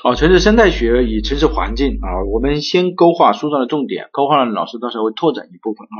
[0.00, 5.98] 哦，城市生态学与城市环境啊，我们先勾画书上的重点，勾画了老师到时候会拓展一部分啊。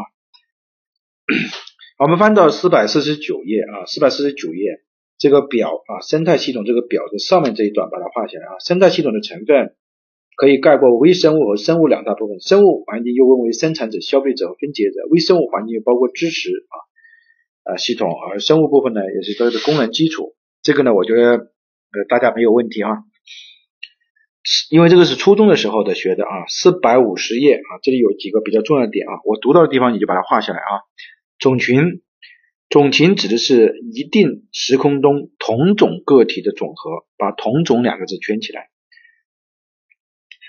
[1.99, 4.81] 我们翻到四百四十九页啊，四百四十九页
[5.19, 8.59] 这个表啊，生态系统这个表的上面这一段把它画下来啊。
[8.59, 9.77] 生态系统的成分
[10.37, 20.35] 可以概括微生物和生物两大部分，生物环境又分为生产者、消费者和分解者，微生物环境包括支持啊啊系统，而生物部分呢也是它的功能基础。
[20.63, 23.05] 这个呢，我觉得呃大家没有问题啊。
[24.71, 30.83] 因为这个是初中的时候的学的啊，四百五十页啊，这里有几个比较重要的点啊，我读到的地方你就把它画下来啊。
[31.39, 32.03] 种群，
[32.69, 38.69] 种群指的是一定时空中同种个体的总和，把同种两个字圈起来。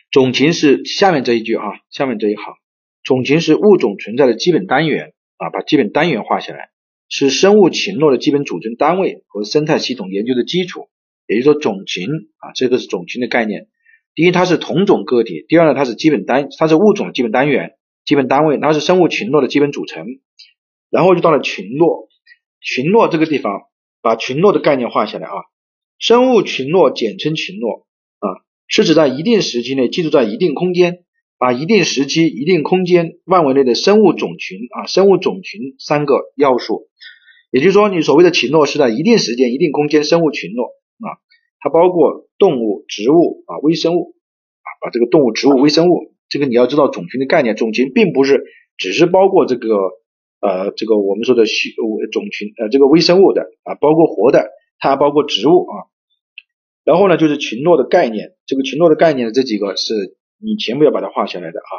[0.09, 2.55] 种群是下面这一句啊，下面这一行，
[3.03, 6.69] 种群是物种存在的基本单元啊，把基本单元画下来，
[7.09, 10.89] 是生物群落的基本组成单位和生态系统研究的基础。
[11.25, 13.67] 也就是说，种群啊，这个是种群的概念。
[14.15, 17.71] 第一，它是同种个体；第二呢，它是基本单，它是物种基本单元、
[18.05, 20.05] 基本单位，它是生物群落的基本组成。
[20.91, 22.07] 然后就到了群落，
[22.61, 23.63] 群落这个地方，
[24.03, 25.33] 把群落的概念画下来啊。
[25.97, 27.87] 生物群落简称群落
[28.19, 31.05] 啊，是指在一定时期内居住在一定空间，
[31.39, 36.89] 把一定时期、一定空间范围内的生物种群啊，生物种群三个要素。
[37.49, 41.17] 也就是说，你所谓的群落是在一定时间、一定空间生物群落啊。
[41.63, 44.15] 它包括动物、植物啊、微生物
[44.59, 47.55] 啊，把这个动物、植物、微生物，这个你要知道种群的概念。
[47.55, 48.43] 种群并不是
[48.75, 49.69] 只是包括这个
[50.41, 51.69] 呃这个我们说的虚
[52.11, 55.87] 种群呃这个微生物的啊，包括活的，它还包括植物啊。
[56.83, 61.73] 然后呢，就是群落的概念，这个群落的概念的这几个是你全部要把它画下来的啊。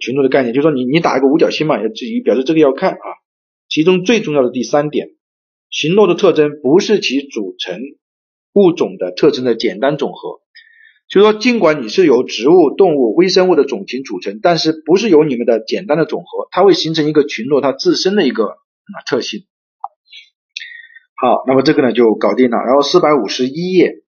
[0.00, 3.06] 群落的概念就是说你你打一个五角星嘛，要自己表示这个要看啊。
[3.68, 5.10] 其中最重要的第三点，
[5.70, 7.80] 群落的特征不是其组成。
[8.52, 10.40] 物种的特征的简单总和，
[11.08, 19.46] 就说尽管你是由植物、动物、微生物的种群组成，但是不是由你们的简单的总和，它会形成一个群落它自身的一个啊特性。
[21.16, 22.58] 好，那么这个呢就搞定了。
[22.58, 24.02] 然后四百五十一页，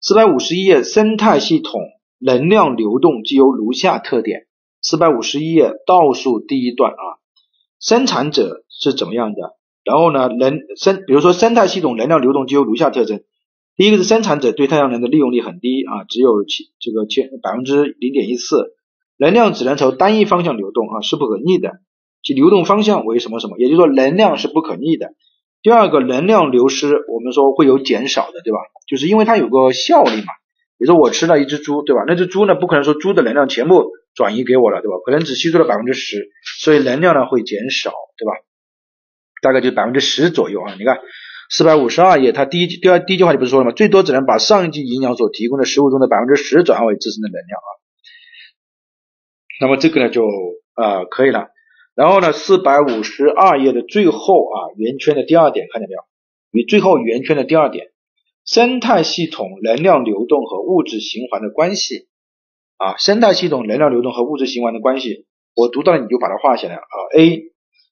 [0.00, 1.80] 四百五十一页生态系统
[2.18, 4.46] 能量流动具有如下特点。
[4.82, 7.04] 四百五十一页倒数第一段啊，
[7.80, 9.56] 生产者是怎么样的？
[9.84, 13.22] 然后呢，能生，比如说生态系统能量流动具有如下特征。
[13.76, 18.72] 第一个是生产者对太阳能的利用率很低啊，只有七这个千百分之零点一四，
[19.18, 21.80] 能量只能朝单一方向流动啊，是不可逆的，
[22.22, 23.58] 其流动方向为什么什么？
[23.58, 25.10] 也就是说能量是不可逆的。
[25.60, 28.60] 第二个能量流失，我们说会有减少的，对吧？
[28.88, 30.32] 就是因为它有个效力嘛。
[30.78, 32.04] 比如说我吃了一只猪，对吧？
[32.06, 34.96] 那只猪呢，不可能说猪的能量全部转移给我了，对吧？
[35.04, 38.32] 可能只吸收了百分之十，所以能量呢会减少，对吧？
[39.42, 40.98] 大概就百分之十左右啊，你看。
[41.50, 43.72] 四百五十二页，它第一第二第一句话就不是说了吗？
[43.72, 47.68] 最多只能把上一季营养所提供的食物中的百分之十转化为自身的能量啊。
[49.60, 50.26] 那么这个呢就
[50.74, 51.48] 啊可以了。
[51.94, 56.00] 然后呢，四百五十二页的最后啊圆圈的第二点看见没有？
[56.50, 57.86] 与最后圆圈的第二点，
[58.44, 62.08] 生态系统能量流动和物质循环的关系
[62.76, 66.80] 啊，生态系统能量流动和物质循环的关系，我读到你就把它画下来啊。
[67.16, 67.44] A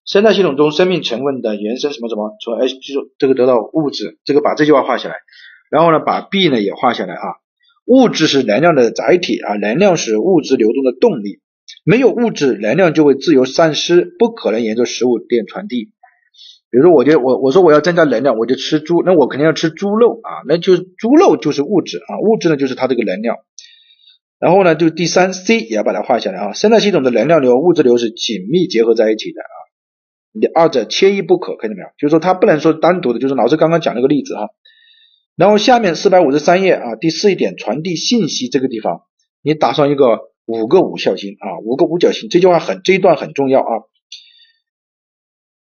[0.04, 5.16] 生态系统中生命成分的原生什么什么，从 H 就这个得到物质，这个把这句话画下来，
[5.70, 7.24] 然后呢把 B 呢也画下来啊。
[7.86, 11.40] 物质是能量的载体啊，能量是物质流动的动力，
[11.84, 15.90] 没有物质，能量就会自由散失，不可能沿着食物链传递。
[16.70, 23.36] 比如说，我就我我说我要增加能量，我就吃猪，那我肯定要吃猪肉啊，那就是猪肉就是物质啊，物质呢就是它这个能量。
[24.38, 29.56] 然后呢，就第三 C 也要把它画下来啊，生态系统的能量流、物质流是紧密结合在一起的啊。
[30.34, 31.88] 你二者缺一不可，看见没有？
[31.96, 34.48] 就是说它不能说单独的，就是老师刚刚讲那个例子哈。
[35.36, 39.02] 然后下面四百五十三页啊，第四一点传递信息这个地方，
[39.42, 43.72] 你打上一个五个五角星啊，五个五角星，这句话很这一段很重要啊。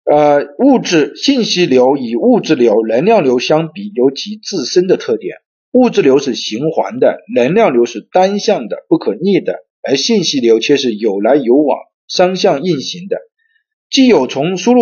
[0.05, 5.37] 呃，物质信息流与物质流、能量流相比，有其自身的特点。
[5.73, 11.79] 物质流是循环的，能量流是单向的、不可逆的，而信息流却是有来有往、
[12.09, 13.19] 双向运行的。
[13.91, 14.81] 既有从输入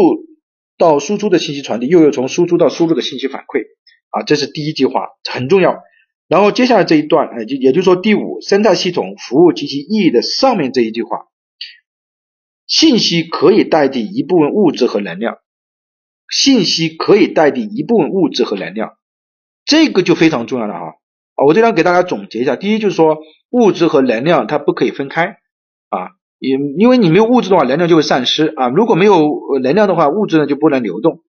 [0.77, 3.63] 到输出的信息传递，又有从输出到输入的信息反馈
[4.11, 5.79] 啊，这是第一句话很重要。
[6.29, 11.27] 然后接下来这一段，哎，就也就是说第五生态系统服务及其意义的上面这一句话，
[12.67, 15.39] 信息可以代替一部分物质和能量，
[16.31, 18.99] 信息可以代替一部分物质和能量，
[19.65, 20.87] 这个就非常重要了哈。
[21.35, 23.17] 啊，我这样给大家总结一下，第一就是说
[23.49, 25.39] 物质和能量它不可以分开
[25.89, 26.18] 啊。
[26.39, 28.69] 因因为你没有物质的话，能量就会散失啊。
[28.69, 29.29] 如果没有
[29.63, 31.23] 能量的话，物质呢就不能流动。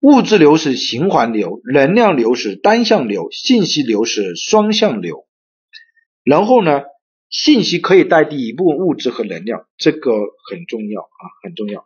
[0.00, 5.26] 物质流是循环流，能量流是单向流，信息流是双向流
[6.24, 6.82] 然后呢，
[7.28, 10.10] 信息可以代替一部分物质和能量，这个
[10.50, 11.84] 很重要啊，很重要。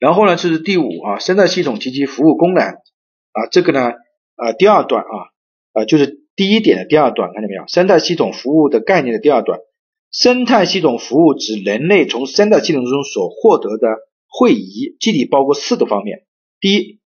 [0.00, 3.92] 然后呢，这是第五啊，生态系统及其服务功能啊，这个呢，
[4.36, 5.16] 啊，第二段啊，
[5.72, 7.66] 啊，就是第一点的第二段，看见没有？
[7.68, 9.58] 生态系统服务的概念的第二段，
[10.10, 13.86] 生态系统服务指人类从生态系统中所获得的
[14.26, 16.26] 会议，具体包括四个方面：
[16.60, 17.00] 第一，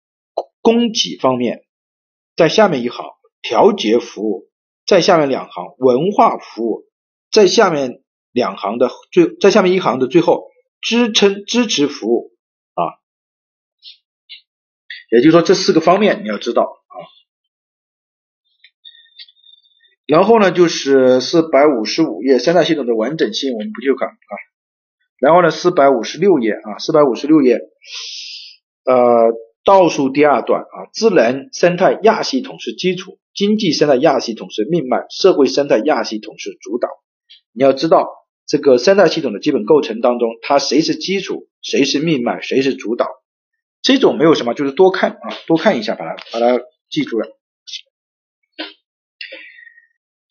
[0.61, 1.65] 供给方面，
[2.37, 3.07] 在下面一行
[3.43, 4.51] 调节服务，
[4.87, 6.85] 在下面两行文化服务，
[7.31, 8.03] 在下面
[8.33, 10.51] 两行的最，在下面一行的最后
[10.81, 12.33] 支撑支持服务
[12.75, 13.01] 啊。
[15.11, 16.97] 也就是说，这四个方面你要知道啊。
[20.11, 24.33] 然后呢，就是四百五十五页三大系统的完整性，我们不去看啊。
[25.21, 27.61] 然后呢，四百五十六页啊，四百五十六页，
[28.87, 28.97] 呃，
[29.65, 36.89] 倒数第二段啊，智能生态亚系统是基础，经济生态亚系统是命脉，社会生态亚系统是主导。
[37.53, 38.09] 你要知道
[38.49, 43.07] 这个三大系统的基本构成当中，它谁是基础，谁是命脉，谁是主导。
[43.81, 47.29] 这种没有什么，就是多看啊，多看一下，把它把它记住了。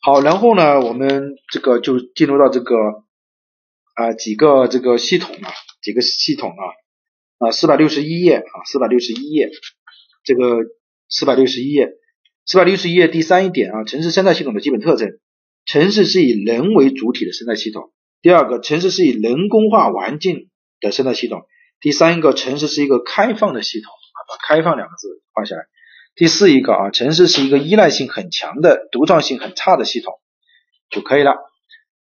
[0.02, 2.76] 好，然后呢，我们这个就进入到这个
[3.96, 5.52] 啊几个这个系统啊，
[5.82, 6.64] 几个系统啊
[7.48, 9.50] 啊四百六十一页啊四百六十一页，
[10.24, 10.60] 这个
[11.10, 11.90] 四百六十一页，
[12.46, 15.20] 四百六十一页第三一点啊，城市生态系统的基本特征，
[15.66, 17.92] 城市是以人为主体的生态系统。
[18.22, 20.50] 第二个，城市是以人工化环境
[20.80, 21.42] 的生态系统。
[21.82, 25.64] 第三个城市是一个开放的系统啊，把“开放”两个字画下来。
[26.20, 30.16] 第四一个啊，城市是一个依赖性很强的、独创性很差的系统
[30.90, 31.32] 就可以了。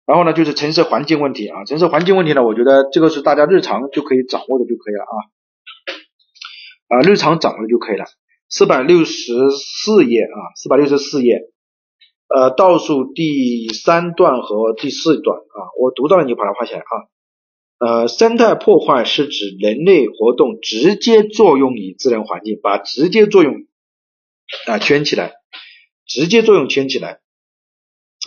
[0.06, 5.14] 然后呢，就是城市环境问题啊，城市环境问题呢，我觉得这个是大家日常就可以掌握的就可以了啊，
[6.94, 8.04] 啊，日常掌握就可以了。
[8.48, 11.40] 四百六十四页啊，四百六十四页，
[12.28, 16.94] 呃，倒数第三段和第四段啊，我读到了，你就把它画起来啊。
[17.80, 23.54] 呃，生态破坏是指人类活动直接作用于自然环境，把直接作用
[24.66, 25.32] 啊圈起来，
[26.06, 27.20] 直接作用圈起来。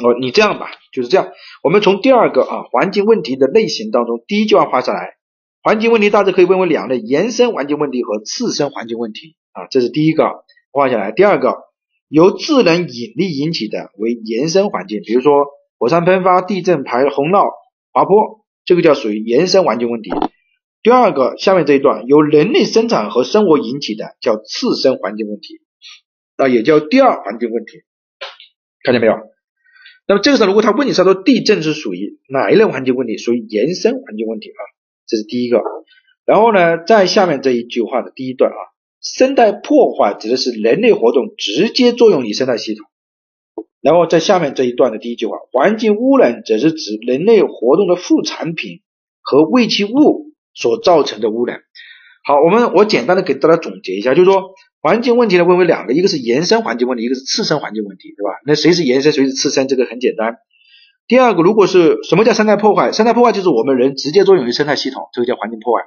[0.03, 1.29] 哦，你这样吧，就是这样。
[1.63, 5.15] 我们从第二个啊环境问题的类型当中，第一句话画下来，
[5.63, 11.12] 环境问题大致可以分为两类：延伸环境问题和次生环境问题啊，这是第一个画下来。
[11.12, 11.56] 第二个，
[12.07, 15.45] 由自然引力引起的为延伸环境，比如说
[15.80, 17.50] 火山喷发、地震、排洪涝、
[17.91, 18.45] 滑坡。
[18.65, 20.12] 这个叫属于延伸环境问题。
[20.83, 25.62] 第二个，下面这一段由人类生产和生活引起的叫次生环境问题，
[26.38, 27.84] 啊，也叫第二环境问题，
[28.84, 29.13] 看见没有？
[30.07, 33.18] 那么这个时候，如果他问你他说地震是属于哪一类环境问题？
[33.18, 34.62] 属于延伸环境问题啊，
[35.06, 35.62] 这是第一个。
[36.25, 38.56] 然后呢，在下面这一句话的第一段啊，
[39.01, 42.86] 生态破坏指的是人类活动直接作用于生态系统。
[43.81, 48.81] 然后在下面这一段的第一句话，环境污染则是指人类活动的副产品
[49.22, 51.62] 和废弃物所造成的污染。
[52.25, 54.56] 好，我们我简单的给大家总结一下，就是说
[54.88, 58.39] 环境问题呢分为两个，一个是延伸环境问题，一个是次生环境问题，对吧？
[58.45, 60.38] 那谁是延伸，谁是次生，这个很简单。
[61.07, 62.94] 第二个，如果是什么叫生态破坏？
[62.94, 65.84] 生态破坏就是我们人直接作用于生态系统，这个叫环境破坏，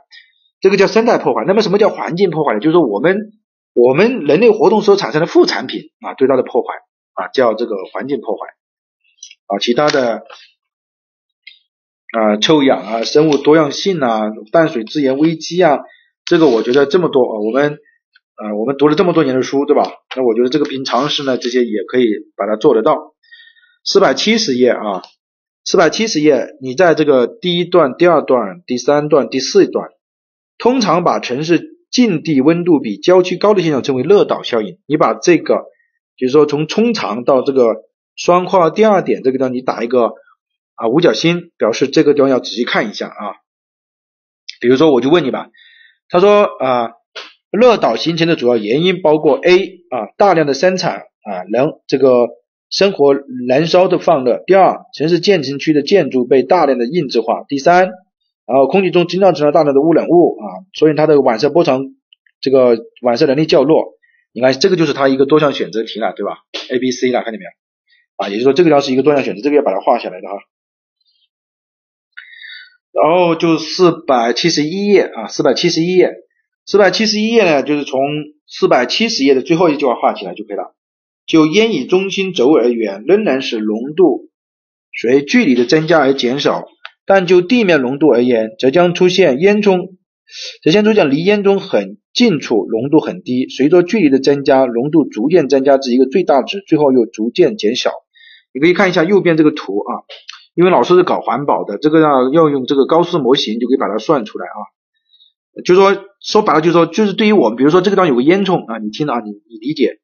[0.60, 1.44] 这个叫生态破坏。
[1.46, 2.60] 那么什么叫环境破坏呢？
[2.60, 3.32] 就是我们
[3.72, 6.74] 我们人类活动所产生的副产品啊，对它的破坏。
[7.12, 8.46] 啊，叫这个环境破坏
[9.46, 10.22] 啊，其他的
[12.16, 15.80] 啊，臭氧啊，生物多样性啊，淡水资源危机啊，
[16.24, 17.78] 这个我觉得这么多啊，我们
[18.42, 19.90] 啊，我们读了这么多年的书，对吧？
[20.16, 22.06] 那我觉得这个凭常识呢，这些也可以
[22.36, 23.14] 把它做得到。
[23.84, 25.02] 四百七十页啊，
[25.64, 29.90] 四百七十页，你在这个第一段、第二段、第三段、第四段，
[30.58, 34.78] 通常把城市近地温度比郊区高的现象称为热岛效应。
[34.86, 35.64] 你把这个。
[36.16, 37.76] 比如说，从冲长到这个
[38.14, 40.12] 双括号第二点这个地方，你打一个
[40.74, 43.40] 啊五角星，表示这个地方要仔细看一下啊。
[44.60, 45.48] 比如说，我就问你吧，
[46.10, 46.90] 他说啊，
[47.50, 49.58] 热岛形成的主要原因包括 A
[49.90, 52.28] 啊大量的生产啊人这个
[52.70, 53.14] 生活
[53.48, 57.88] 燃烧的放热，第二城市建成区的建筑被大量的硬质化，第三，
[58.46, 61.82] 然后空气中经常存在大量的污染物啊，所以它的晚射波长
[62.40, 63.94] 这个晚射能力较弱。
[64.32, 66.38] 你看，这个就是它一个多项选择题了，对吧
[66.70, 67.50] ？A、B、C 了，看见没有？
[68.14, 70.34] 啊，也就是说，这个要是一个多项选择，这个要把它画下来的哈。
[72.92, 76.12] 然后就四百七十一页啊，四百七十一页，
[76.70, 78.00] 四百七十一页呢，就是从
[78.46, 80.76] 四百七十页的最后一句话画起来就可以了。
[81.26, 84.28] 就烟以中心轴而言，仍然是浓度
[84.96, 86.66] 随距离的增加而减少，
[87.04, 89.80] 但就地面浓度而言，则将出现烟囱。
[90.62, 97.90] 首先，出现离烟囱很近处浓度很低，随着距离的增加，浓度逐渐增加至一个最大值，最后又逐渐减小。
[98.54, 100.06] 你可以看一下右边这个图啊，
[100.54, 104.58] 因为老师是搞环保的，这个要要用这个高斯模型就可以把它算出来啊。
[105.64, 109.98] 就说说白了，就说就是对于我们，比如说这个地方有个烟囱啊，你听啊，你你理解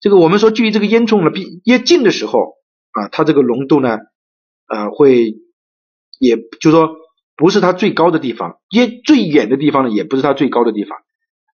[0.00, 2.38] 这个，我们说距离这个烟囱呢比越近的时候
[2.92, 3.98] 啊，它这个浓度呢
[4.66, 5.34] 啊会，
[6.20, 6.90] 也就说
[7.36, 10.98] 不是它最高的地方，烟最远的地方呢也不是它最高的地方，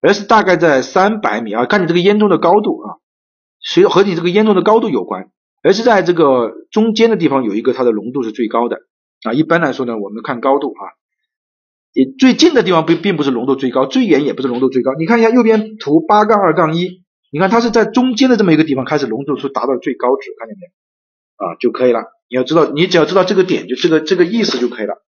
[0.03, 2.97] 而是大概在三百米啊，看你这个烟囱的高度啊，
[3.61, 5.31] 随和你这个烟囱的高度有关，
[5.63, 8.77] 而是在这个中间的地方有一个它的浓度是最高的
[9.23, 9.33] 啊。
[9.33, 11.04] 一般来说呢，我们看高度啊。
[11.95, 14.93] 你最近的地方并并不是浓度最高，最远也不是浓度最高。
[14.99, 20.73] 你看一下右边图八杠二杠一，你看它是在中间的这么一个地方开始浓度是达到最高值，看见没有？
[21.37, 22.01] 啊，就可以了。
[22.29, 25.05] 你要知道，你只要知道这个点，就这个这个意思就可以了。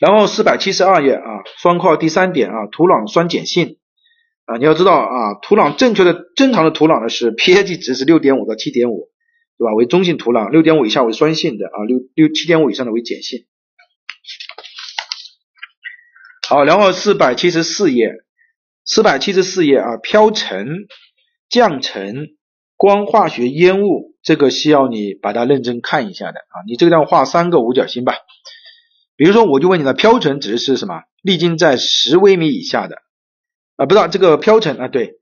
[0.00, 3.76] 然后四百七十二页啊，双括号第三点啊，土壤酸碱性
[4.46, 9.10] 啊，你要知道啊，土壤正确的正常的土壤呢是 pH 值是六点五到七点五，
[9.58, 9.74] 对吧？
[9.74, 13.44] 为中性土壤，六点五以下为酸性的啊，六六七点五以上的为碱性。
[16.50, 18.10] 好，然后四百七十四页，
[18.84, 20.66] 四百七十四页啊，飘尘、
[21.48, 22.30] 降尘、
[22.76, 26.66] 光化学烟雾，这个需要你把它认真看一下的啊。
[26.66, 28.14] 你这个地方画三个五角星吧。
[29.14, 31.04] 比如说，我就问你了，飘尘指的是什么？
[31.22, 32.96] 粒径在十微米以下的
[33.76, 35.20] 啊，不知道这个飘尘啊，对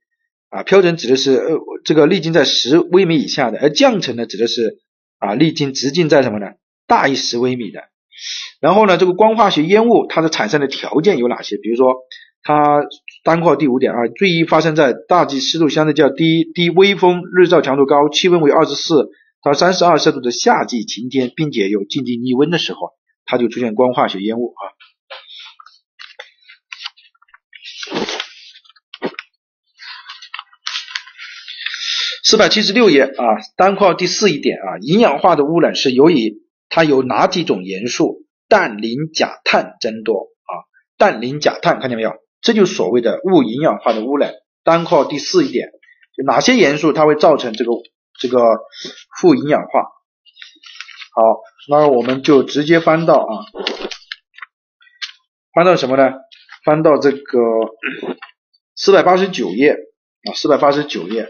[0.48, 4.78] 啊，飘尘指的是呃这个粒径在十微米以下的，而降尘呢，指的是
[5.18, 6.52] 啊粒径直径在什么呢？
[6.86, 7.82] 大于十微米的。
[8.60, 11.56] 然后呢，这个光化学烟雾它的产生的条件有哪些？
[11.56, 11.94] 比如说，
[12.42, 12.80] 它
[13.22, 19.10] 单括第五点啊，最易发生在大气湿度相对较低、低微风、日照强度高、气温为二十四
[19.44, 24.62] 到三十二摄氏度的夏季晴天，并且有近近逆温的时候，它就出现光化学烟雾啊。
[32.24, 33.24] 四百七十六页啊，
[33.56, 36.42] 单括第四一点啊，营养化的污染是由于。
[36.70, 38.26] 它有哪几种元素？
[38.48, 40.14] 氮、磷、钾、碳增多
[40.44, 40.52] 啊？
[40.96, 42.14] 氮、磷、钾、碳，看见没有？
[42.40, 44.34] 这就是所谓的物营养化的污染。
[44.64, 45.68] 单括第四一点，
[46.16, 47.72] 就哪些元素它会造成这个
[48.18, 48.38] 这个
[49.20, 49.82] 负营养化？
[51.14, 53.32] 好，那我们就直接翻到啊，
[55.54, 56.12] 翻到什么呢？
[56.64, 57.38] 翻到这个
[58.76, 59.72] 四百八十九页
[60.24, 61.22] 啊，四百八十九页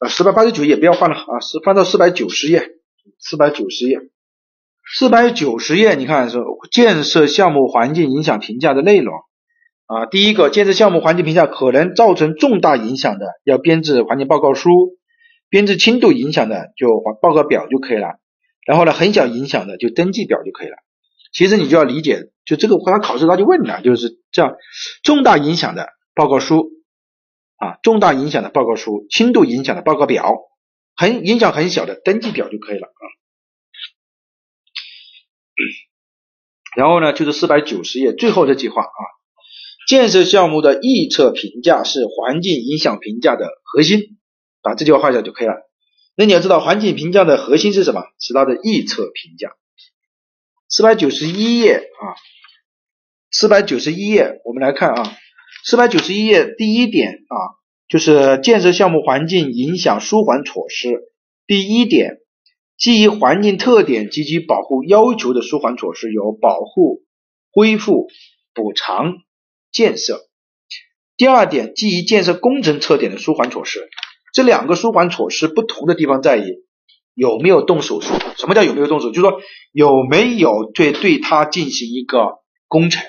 [0.00, 2.68] 啊，四百八十九页不要翻了啊，是翻到四百九十页，
[3.18, 3.98] 四百九十页。
[4.92, 6.38] 四百九十页，你看是
[6.72, 9.14] 建设项目环境影响评价的内容
[9.86, 10.06] 啊。
[10.06, 14.68] 第一个，建设项目环境评价可能造成重大影响的，要编制环境报告书；
[15.48, 16.88] 编制轻度影响的，就
[17.22, 18.18] 报告表就可以了。
[18.66, 20.74] 然后呢，很小影响的就登记表就可以了。
[21.32, 24.56] 其实你就要理解，就这个回答考试他就问了，就是这样：
[25.04, 26.68] 重大影响的报告书
[27.58, 30.34] 啊，重大影响的报告书，轻度影响的报告表，
[30.96, 33.04] 很影响很小的登记表就可以了啊。
[36.76, 39.02] 然后呢，就是四百九十页最后这句话啊，
[39.88, 44.18] 建设项目的预测评价是环境影响评价的核心，
[44.62, 45.54] 把这句话画下就可以了。
[46.16, 48.02] 那你要知道环境评价的核心是什么？
[48.20, 49.50] 是它的预测评价。
[50.68, 52.04] 四百九十一页啊，
[53.32, 55.16] 四百九十一页，我们来看啊，
[55.64, 57.36] 四百九十一页第一点啊，
[57.88, 60.88] 就是建设项目环境影响舒缓措施，
[61.48, 62.18] 第一点。
[62.80, 67.02] 基于环境特点及其保护要求的舒缓措施有保护、
[67.52, 68.08] 恢复、
[68.54, 69.18] 补偿、
[69.70, 70.22] 建设。
[71.18, 73.86] 第二点，基于建设工程特点的舒缓措施，
[74.32, 76.64] 这两个舒缓措施不同的地方在于
[77.12, 78.14] 有没有动手术。
[78.38, 79.10] 什么叫有没有动手？
[79.10, 79.40] 就是说
[79.72, 83.04] 有没有对对它进行一个工程。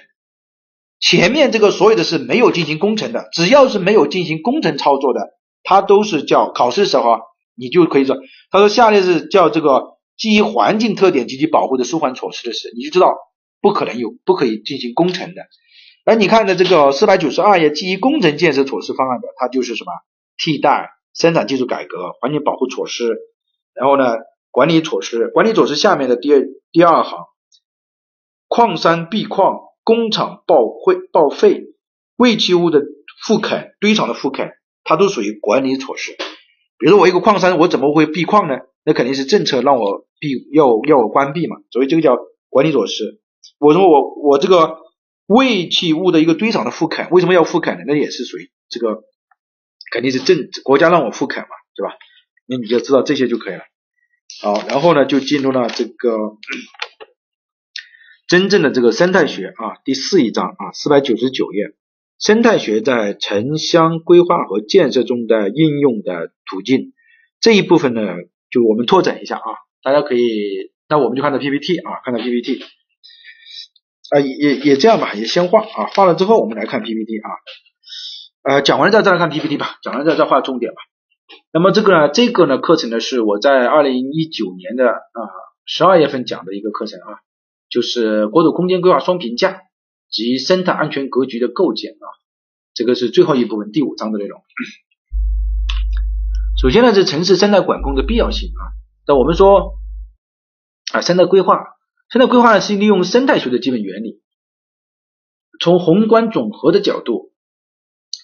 [0.99, 5.29] 前面这个所有的是没有进行工程的，只要是没有进行工程操作的，
[5.63, 7.30] 它都是叫考试时候。
[7.61, 8.17] 你就可以说，
[8.49, 13.13] 他说下列是叫这个基于环境特点及其保护的舒缓措施的事，你就知道
[13.61, 15.43] 不可能有不可以进行工程的。
[16.03, 19.91] 而你看的这个四百九十二页基于工程建设措施方案的，它就是什么
[20.37, 23.15] 替代生产技术改革、环境保护措施，
[23.75, 24.15] 然后呢
[24.49, 26.41] 管理措施，管理措施下面的第二
[26.71, 27.25] 第二行，
[28.47, 31.65] 矿山闭矿、工厂报废、报废、
[32.17, 32.81] 废弃物的
[33.23, 34.49] 复垦、堆场的复垦，
[34.83, 36.17] 它都属于管理措施。
[36.81, 38.55] 比如说我一个矿山，我怎么会闭矿呢？
[38.83, 41.57] 那肯定是政策让我闭，要要我关闭嘛。
[41.69, 42.17] 所以这个叫
[42.49, 43.21] 管理措施。
[43.59, 44.77] 我说我我这个
[45.27, 47.83] 废弃物的一个堆场的复垦，为什么要复垦呢？
[47.85, 49.03] 那也是属于这个，
[49.91, 51.93] 肯定是政国家让我复垦嘛，对吧？
[52.47, 53.61] 那你就知道这些就可以了。
[54.41, 56.17] 好，然后呢就进入了这个
[58.27, 61.75] 真正的这个生态学啊，第四一章啊，四百九十九页。
[62.21, 66.93] 生态学在城乡规划和建设中的应用的途径。
[67.39, 68.01] 这一部分呢，
[68.51, 69.41] 就我们拓展一下啊，
[69.81, 72.61] 大家可以，那我们就看到 PPT 啊，看到 PPT
[74.11, 77.29] 啊，也也也这样吧，也先画啊，画了之后我们来看 PPT 啊，
[78.53, 80.77] 呃，讲完了再再来看 PPT 吧，讲完了再再画重点吧。
[81.51, 85.19] 那么这个，这个呢课程呢是我在二零一九年的啊
[85.65, 87.17] 十二月份讲的一个课程啊，
[87.71, 89.61] 就是国土空间规划双评价。
[90.11, 92.05] 及生态安全格局的构建啊，
[92.73, 94.43] 这个是最后一部分第五章的内容。
[96.61, 98.61] 首先呢，是城市生态管控的必要性啊。
[99.07, 99.79] 那我们说
[100.91, 101.57] 啊，生态规划，
[102.09, 104.21] 生态规划呢是利用生态学的基本原理，
[105.59, 107.31] 从宏观总和的角度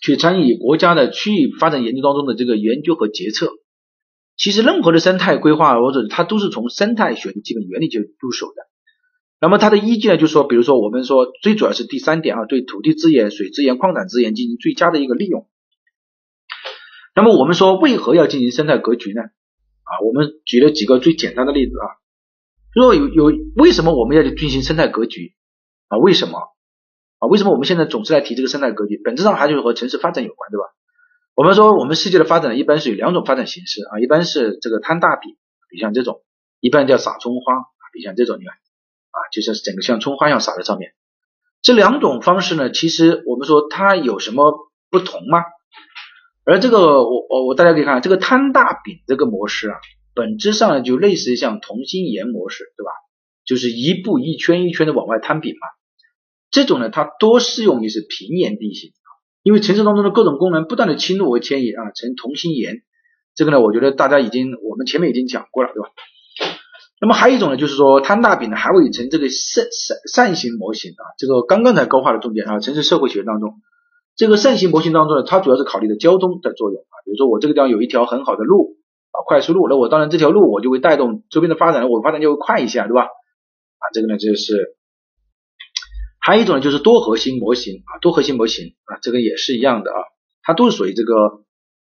[0.04, 3.50] 去参与国家的区域发展研究当中的这个研究和决策。
[4.36, 8.68] 其实任何的生态规划或者它都是从生态学的基本原理就入手的。
[9.40, 15.48] 那么它的依据呢，就是说，比如说我们说最主要是第三点啊，对土地资源、水资源、矿产资源进行最佳的一个利用。
[17.16, 19.22] 那么我们说为何要进行生态格局呢？
[19.22, 21.88] 啊，我们举了几个最简单的例子啊，
[22.76, 25.34] 就说有有为什么我们要去进行生态格局
[25.88, 25.98] 啊？
[25.98, 26.40] 为什么
[27.20, 27.28] 啊？
[27.28, 29.00] 为什么我们现在总是来提这个生态格局？
[29.04, 30.66] 本质上还是和城市发展有关，对吧？
[31.36, 35.38] 我们说我们世界的发展一般是有两种发展形式啊，一般是这个摊大饼，
[35.70, 36.24] 比如像这种，
[36.60, 37.54] 一般叫撒葱花，
[37.94, 38.54] 比如像这种，你看
[39.18, 40.92] 啊，就是整个像葱花一样撒在上面。
[41.62, 45.44] 这两种方式呢，其实我们说它有什么不同吗？
[46.46, 49.76] 而这个我我我大家可以看这个摊大饼这个模式啊，
[50.14, 52.92] 本质上呢就类似于像同心圆模式，对吧？
[53.46, 55.68] 就是一步一圈一圈的往外摊饼嘛。
[56.50, 58.92] 这种呢，它多适用于是平原地形，
[59.44, 62.84] 因为城市当中的各种功能不断的侵入和迁移啊，成同心圆。
[63.36, 65.90] 这个呢，我觉得大家已经我们前面已经讲过了，对吧？
[67.00, 73.62] 那么还有一种呢，就是说摊大饼呢还会成这个扇扇扇形模型啊，这个刚刚才勾画的重点啊，城市社会学当中。
[74.16, 78.78] 这个扇形模型当中呢，它主要是考虑的交通的作用啊，比如说我这个地方有一条很好的路
[79.12, 83.04] 啊，快速路，那我当然这条路我就会带动周边的发展，我发展就会快一下，对吧？
[83.04, 84.76] 啊，这个呢就是，
[86.20, 90.02] 还有一种呢就是多核心模型啊，多核心模型啊，这个也是一样的啊，
[90.42, 91.14] 它都是属于这个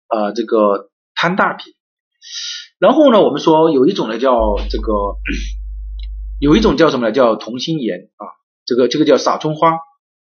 [0.09, 1.74] 呃这个摊大饼。
[2.79, 4.35] 然后呢，我们说有一种呢叫
[4.69, 4.91] 这个，
[6.39, 7.11] 有一种叫什么呢？
[7.11, 8.25] 叫同心圆啊，
[8.65, 9.77] 这个这个叫撒葱花。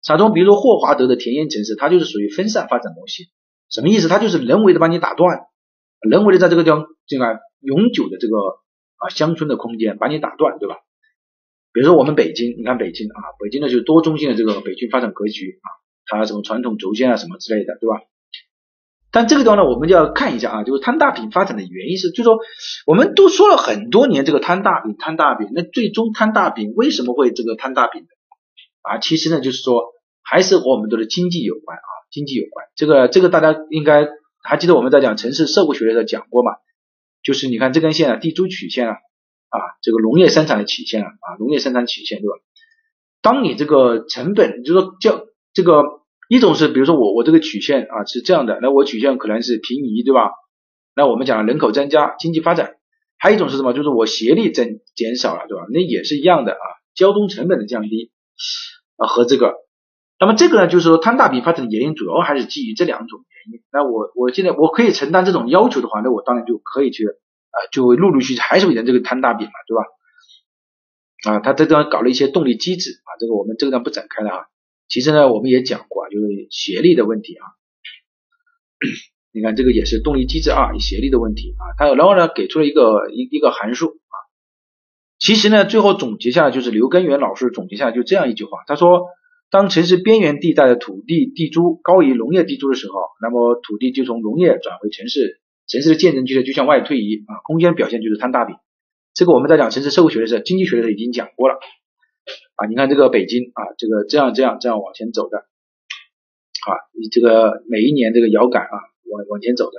[0.02, 3.26] 撒葱，比如说霍华德的田园城市，它就是属于分散发展模型。
[3.70, 4.08] 什么意思？
[4.08, 5.48] 它就是人为的把你打断，
[6.08, 7.26] 人为的在这个地方这个
[7.60, 8.36] 永久的这个
[8.98, 10.78] 啊乡村的空间把你打断，对吧？
[11.74, 15.68] 比如说我们北京，你看北京啊，北京呢就是多中心的这个北京发展格局啊，
[16.06, 18.02] 它什么传统轴线啊什么之类的，对吧？
[19.12, 22.38] 但这个地方呢，我们就要看一下啊，就是摊大饼发展的原因是，就是说
[22.86, 28.08] 我们都说了很多年这个摊大饼，摊大饼，那最终摊大饼为什么会这个摊大饼呢？
[28.82, 29.94] 啊，其实呢，就是说。
[30.30, 32.66] 还是和我们的经济有关啊，经济有关。
[32.76, 34.10] 这个这个大家应该
[34.44, 36.52] 还记得我们在讲城市社会学的时候讲过嘛？
[37.24, 42.34] 就是你看这根线啊，地租曲线啊，啊，这个农业生产的曲线啊，啊，农业生产曲线对吧？
[43.22, 45.22] 当你这个成本，就是说叫
[45.54, 45.82] 这个
[46.28, 50.32] 一种是，比如说我我这个曲线啊是这样的，那我曲线可能是平移对吧？
[50.96, 52.76] 那我们讲人口增加，经济发展，
[53.18, 53.74] 还有一种是什么？
[53.74, 55.66] 就是我斜率增减少了对吧？
[55.72, 58.12] 那也是一样的啊，交通成本的降低
[58.98, 59.56] 啊和这个。
[60.20, 63.64] 那么这个呢，就是说摊大饼发展的原因主要还是基于这两种原因。
[63.72, 71.38] 那我我现在我可以承担这种要求的话，那我当然就可以去啊，就会陆陆续续还是沿这个摊大饼嘛，对吧？
[71.38, 74.46] 啊，他这地方搞了一些动力机制啊，这个我们这个地方不展开了啊。
[74.88, 77.44] 其实呢，我们也讲过啊，就是协力的问题啊。
[79.34, 84.16] 你看这个也是动力机制啊，协力的问题啊，它然后呢给出了一个一一个函数啊。
[85.20, 89.08] 其实呢，最后总结下来就是刘根源老师总结下来就这样一句话，他说。
[89.50, 98.58] 当城市边缘地带的土地地租高于农业地租的时候，那么土地就从农业转回城市，城市的建成趋势就向外推移啊，空间表现就是摊大饼。
[99.14, 101.56] 这个我们在讲城市社会学的时候，经济学的时候已经讲过了
[102.56, 102.66] 啊。
[102.68, 108.76] 你看这个北京啊，这个这样这样这样往前走的啊，你这个每一年这个摇杆啊
[109.12, 109.78] 往往前走的，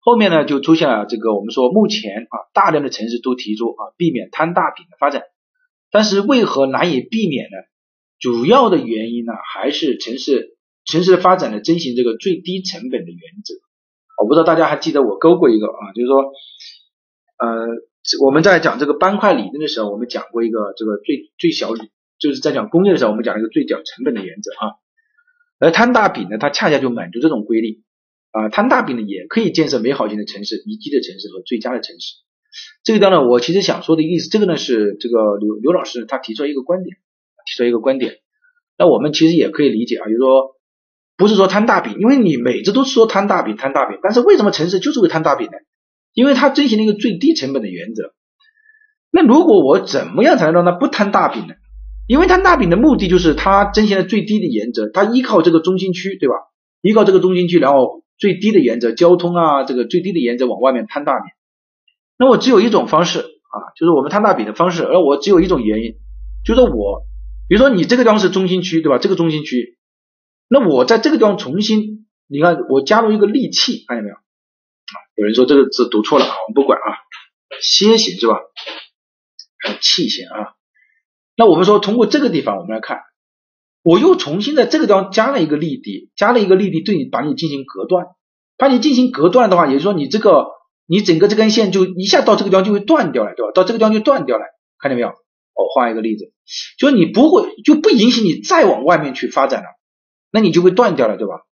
[0.00, 5.22] 后面呢就出现了这个我们说目前啊大量的城市都提出啊避免摊大饼的发展，
[5.90, 7.56] 但是为何难以避免呢？
[8.20, 13.54] 主要的原因呢，还是城市城市发展呢，遵循这个最低成本的原则。
[14.22, 16.32] 我不知道大家还记得我勾过一个啊，就是说，
[17.38, 17.66] 呃，
[18.20, 21.74] 我们在讲这个斑块理论的时候，我们讲过一个这个最最小，
[22.18, 24.76] 就是在讲工业的时候，我们讲一个最小成本的原则啊。
[25.58, 27.82] 而摊大饼呢，它恰恰就满足这种规律
[28.32, 28.48] 啊。
[28.48, 32.16] 摊大饼呢，也可以建设美好型的城市、宜居的城市和最佳的城市。
[32.82, 36.96] 这个地方呢，我其实想说的意思，这个呢是这个刘刘老师他提出一个观点。
[37.46, 38.20] 提出一个观点，
[38.78, 40.56] 那我们其实也可以理解啊，就是说，
[41.18, 45.52] 不是说摊大饼，因为你每次都说摊大饼摊大饼，但是为什么城市就是会摊大饼呢？
[46.14, 48.14] 因为它遵循了一个最低成本的原则。
[49.10, 51.54] 那如果我怎么样才能让它不摊大饼呢？
[52.06, 56.34] 因为摊大饼的目的就是它遵循了最低的原则，它依靠这个中心区，对吧？
[56.82, 61.24] 依靠这个中心区，然后最低的原则，交通啊，这个最低的原则往外面摊大饼。
[62.18, 65.94] 那我只有一种方式啊，就是我们摊大饼的方式，而我只有一种原因，
[66.44, 67.06] 就是我，
[67.48, 68.98] 比如说你这个地方是中心区，对吧？
[68.98, 69.78] 这个中心区，
[70.48, 74.16] 那我在这个地方重新，你看我加入一个利器，看见没有？
[75.16, 76.98] 有人说这个字读错了，我们不管啊，
[77.62, 78.38] 楔形是吧？
[79.80, 80.54] 气形啊，
[81.36, 83.00] 那我们说通过这个地方，我们来看，
[83.82, 88.06] 我又重新在这个地方加了一个力滴，加了一个力滴，对你把你进行隔断，
[88.58, 90.48] 把你进行隔断的话，也就是说你这个
[90.86, 93.52] 你整个这根线就一下到这个地方就会断掉了，对吧？
[93.54, 94.44] 到这个地方就断掉了，
[94.78, 95.08] 看见没有？
[95.08, 96.32] 我画一个例子，
[96.78, 99.68] 就是你不会就不允许你再往外面去发展了，
[100.32, 101.42] 那你就会断掉了，对吧？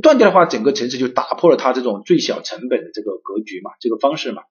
[0.00, 4.42] 断掉的话，整个城市就打破了它这种最小成本的这个格局嘛，这个方式嘛。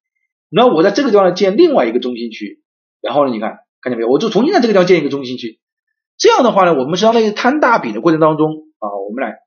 [0.49, 2.61] 那我在这个地方建另外一个中心区。
[3.01, 3.33] 然后呢？
[3.33, 4.09] 你看，看见没有？
[4.09, 5.59] 我就重新在这个地方建一个中心区。
[6.17, 9.39] 这样的话呢，我们相当于摊大饼的过程当中啊，我们来，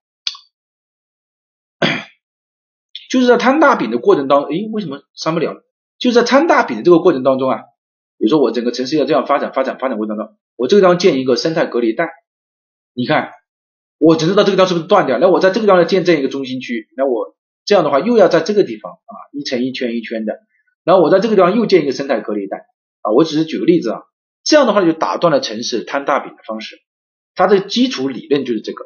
[3.09, 5.63] 就是在摊大饼的过程当中，诶，为什么删不了？
[5.99, 7.63] 就是在摊大饼的这个过程当中啊，
[8.19, 12.11] 比如说我整个城市要这样发展、发展、发展过程当中，我这个地方建一个生态隔离带。
[12.93, 13.31] 你看，
[13.99, 15.19] 我只知道这个地方是不是断掉？
[15.19, 20.35] 那我在这个地方建这样一个中心区，那我这样的话又要在这个地方啊，一层一圈一圈的，
[20.85, 22.59] 然后我在这个地方又建一个生态隔离带。
[23.03, 24.01] 啊，我只是举个例子啊，
[24.43, 26.77] 这样的话就打断了城市摊大饼的方式，
[27.37, 28.85] 它的基础理论就是这个。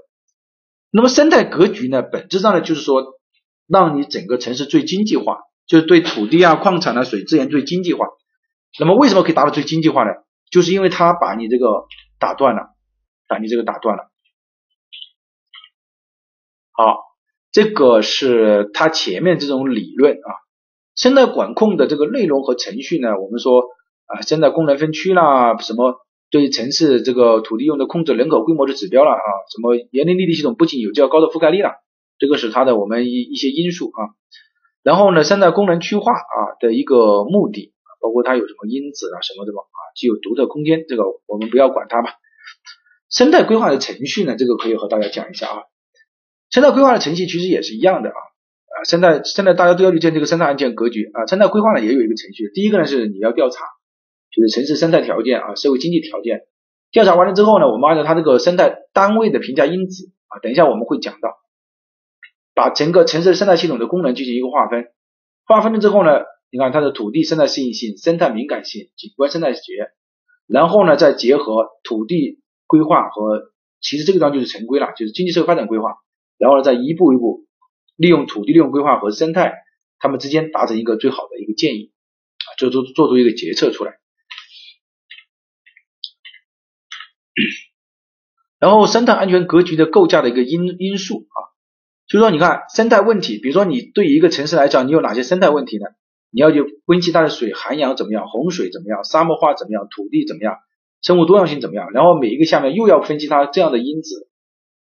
[0.91, 3.19] 那么生态格局呢，本质上呢就是说，
[3.67, 8.09] 让你整个城市最经济化，就是对土地啊、矿产啊、水资源最经济化。
[8.79, 10.11] 那么为什么可以达到最经济化呢？
[10.51, 11.87] 就是因为它把你这个
[12.19, 12.75] 打断了，
[13.27, 14.10] 把你这个打断了。
[16.73, 17.01] 好，
[17.53, 20.31] 这个是它前面这种理论啊，
[20.97, 23.63] 生态管控的这个内容和程序呢，我们说。
[24.13, 26.01] 啊，现在功能分区啦，什么
[26.33, 29.23] 对城市这个土地用的控制人口规模的指标了啊，
[29.55, 31.75] 什么园林绿地系统不仅有较高的覆盖率了，
[32.19, 34.11] 这个是它的我们一一些因素啊。
[34.83, 42.15] 然后呢，生态功能区划啊的一个目的，包括它有什么因子啊什么的嘛啊，具有独特空间，这个我们不要管它吧。
[43.11, 45.63] 生态规划的程序呢，这个可以和大家讲一下啊。
[46.51, 48.15] 生态规划的程序其实也是一样的啊。
[48.15, 53.65] 啊，生态现在大家都要去建这个生态安全格局啊，生态规划呢也有一个程序，第一个呢是你要调查。
[54.33, 56.43] 就是城市生态条件啊，社会经济条件。
[56.93, 61.35] 调查完了之后呢，我们按照它这个生态单位的评价因子啊，等一下我们会讲到，
[62.55, 64.85] 把整个城市生态系统的功能进行一个划分，
[65.47, 66.11] 划分了之后呢，
[66.53, 69.61] 你看它的土地生态适应性、生态敏感性、景观生态学，
[70.47, 75.97] 然后呢再结合土地规划和，其实这个地方就是城规了，就是经济社会发展规划，
[76.41, 77.47] 然后再一步一步
[77.97, 79.59] 利用土地利用规划和生态，
[79.99, 81.93] 它们之间达成一个最好的一个建议
[82.39, 84.01] 啊，做出做出一个决策出来。
[88.59, 91.39] 然后生态安全格局的构架的一个因因素啊，
[92.09, 95.85] 就是说你看生态问题，比如说你对于一个城市来讲，你有哪些生态问题呢？
[96.33, 100.57] 你要去分析它的水涵养怎么样，洪水怎么样，沙漠化怎么样，土地怎么样，
[101.03, 101.91] 生物多样性怎么样？
[101.93, 104.30] 然后每一个下面又要分析它这样的因子，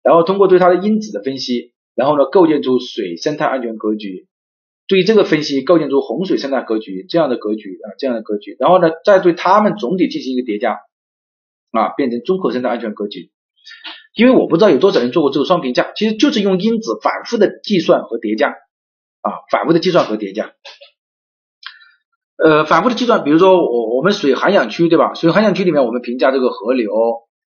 [0.05, 4.29] 然后通过对它的因子的分析，然后呢构建出水生态安全格局，
[4.87, 10.79] 对这个分析构建出洪水生态格局这样的格局啊这样的格局，然后呢再对它们总体进行一个叠加。
[11.77, 13.33] 啊，变成综合生态安全格局，
[14.15, 18.51] 因为我不知道有多少人做过这个双评价，其实就是用因子反复的计算和叠加
[19.21, 20.53] 啊，反复的计算和叠加，
[22.37, 25.15] 呃，反复的计算，比如说我我们水涵养区对吧？
[25.15, 26.93] 水涵养区里面我们评价这个河流，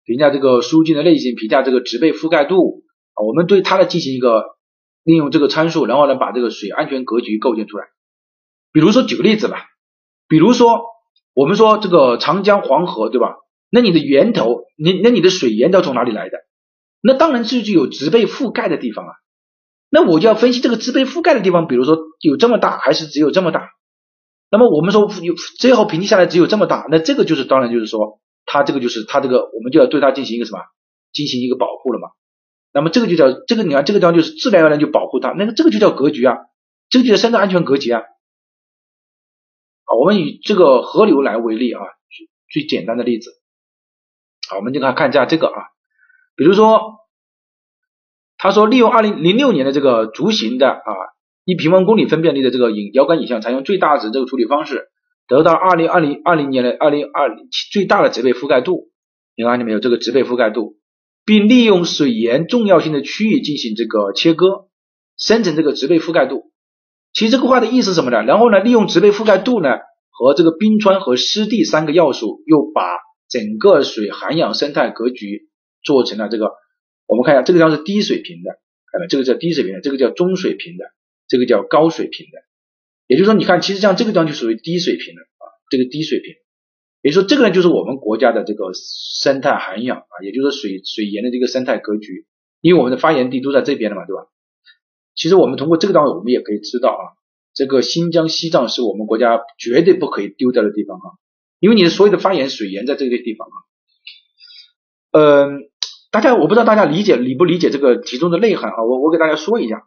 [0.09, 4.57] 评价这个疏浚的类型，评价这个植被覆盖度啊，我们对它的进行一个
[5.05, 7.85] 利用这个参数，然后呢把这个水安全格局构建出来。
[8.73, 9.66] 比如说举个例子吧，
[10.27, 10.81] 比如说
[11.35, 13.35] 我们说这个长江黄河对吧？
[13.71, 16.38] 那你的源头，你那你的水源头从哪里来的？
[17.03, 19.12] 那当然就是有植被覆盖的地方啊。
[19.90, 23.68] 那我就要分析这个植被覆盖的地方，比如说有这么大，还是只有这么大？
[24.51, 30.59] 那么我们说有最后平均下来只有这么大，那这个就是当然就是说，它这个就是它这个，我们就要对它进行一个什么？
[31.13, 32.09] 进行一个保护了嘛？
[32.73, 36.37] 那么这个就叫这个，你看这个地方就是自然而然就保护它，那个这个就叫格局啊，
[36.91, 38.03] 这个就叫生态安全格局啊。
[39.85, 41.81] 好，我们以这个河流来为例啊，
[42.51, 43.31] 最最简单的例子。
[44.51, 45.55] 好，我们就看看一下这个啊，
[46.37, 46.99] 比如说，
[48.37, 50.93] 他说利用二零零六年的这个足型的啊
[51.45, 54.89] 一平方公里分辨率的这个影遥感影像，采用最大值这个处理方式，
[55.29, 58.88] 得到二零二零二零年的二零二零最大的植被覆盖度，
[59.37, 59.79] 你看见没有？
[59.79, 60.79] 这个植被覆盖度，
[61.27, 64.69] 并利用水源重要性的区域进行这个切割，
[65.19, 66.51] 生成这个植被覆盖度，
[67.12, 68.23] 其实这个话的意思什么呢？
[68.25, 69.69] 然后呢，利用植被覆盖度呢
[70.11, 72.83] 和这个冰川和湿地三个要素，又把
[73.29, 75.49] 整个水涵养生态格局
[75.85, 76.53] 做成了这个。
[77.07, 78.51] 我们看一下，这个地方是低水平的，
[78.91, 80.85] 看到这个叫低水平的，这个叫中水平的，
[81.29, 82.48] 这个叫高水平的。
[83.09, 86.35] 也就是说，你看，其实像这个地方就属于低水平的啊，这个低水平。
[87.03, 92.27] 也就是说，这个呢就是我们国家的这个生态涵养啊，也就是水水源的这个生态格局。
[92.61, 94.29] 因为我们的发源地都在这边的嘛，对吧？
[95.16, 97.16] 其实我们通过这个单位，我们也可以知道啊，
[97.55, 101.16] 这个新疆、西藏是我们国家绝对不可以丢掉的地方啊，
[101.59, 103.57] 因为你的所有的发源水源在这个地方啊。
[105.12, 105.71] 嗯。
[106.11, 108.83] 大家我不知道大家理解理不理解这个题中的内涵啊？
[108.83, 109.83] 我我给大家说一下，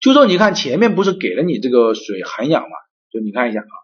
[0.00, 2.68] 就说你看前面不是给了你这个水涵养嘛？
[3.12, 3.74] 就你看一下啊，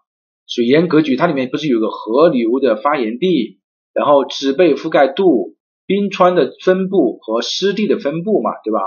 [0.47, 3.59] 水源格局它里面不是有个河流的发源地，
[3.93, 8.79] 然后植被覆盖度、冰川的分布和湿地的分布嘛，对吧？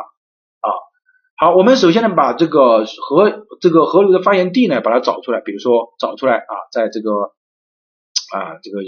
[0.61, 0.69] 啊，
[1.37, 7.11] 好，我们首先呢把这个河这个河流的发源地呢把它找出来，比如说找出来啊，在这个
[8.33, 8.83] 啊这个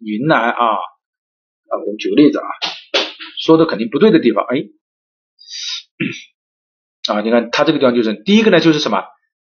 [0.00, 2.46] 云南啊啊，我们举个例子啊。
[3.38, 4.56] 说的肯定不对的地方，哎，
[7.12, 9.04] 啊，你看它这个地方就是第一个呢，就是什么，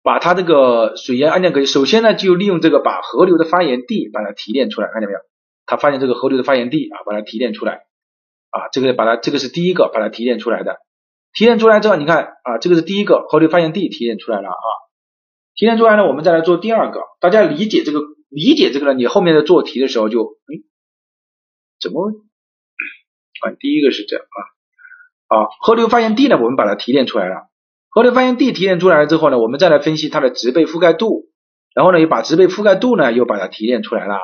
[0.03, 5.19] 把它这个水源安全可以，首先呢就利用这个把河流的发源地把它提炼出来，看见没有？
[5.65, 7.81] 他发现这个河流的发源地啊，把它提炼出来，
[8.49, 10.77] 啊，这个把它这个是第一个把它提炼出来的，
[11.33, 14.69] 提炼出来之后，你看啊，这个是第一个河流发源地提炼出来了啊，
[15.55, 20.57] 提炼出来呢，我们再来做第二个，大家理解这个理解这个呢，你后面的做题的时候就，哎，
[21.79, 22.09] 怎么？
[23.41, 24.39] 啊，第一个是这样啊，
[25.29, 27.47] 啊，河流发源地呢，我们把它提炼出来了。
[27.89, 31.29] 河流发源地提炼出来了之后呢，我们再来分析它的植被覆盖度，
[31.73, 34.15] 然后呢，又把植被覆盖度呢，又把它提炼出来了。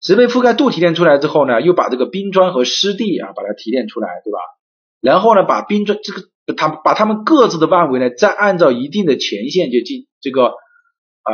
[0.00, 4.38] 植被覆盖度提炼出来之后呢，又把这个冰川和湿地啊，把它提炼出来，对吧？
[5.00, 6.22] 然后呢，把冰川这个
[6.54, 11.32] 它把它们各自的范围呢，再按照一定的前线就进这个啊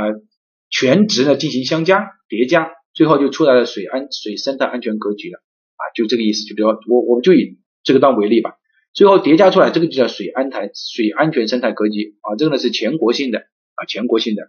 [0.70, 5.38] 全值呢进行相加叠加，最后就出来了水安水生态安全格局了。
[5.76, 8.52] 啊，就这个意思，就比如我我们就以这个当为例吧，
[8.94, 14.42] 最后叠加出来这个就叫水安台水安全生态格局啊，这个呢是全国性的啊，全国性的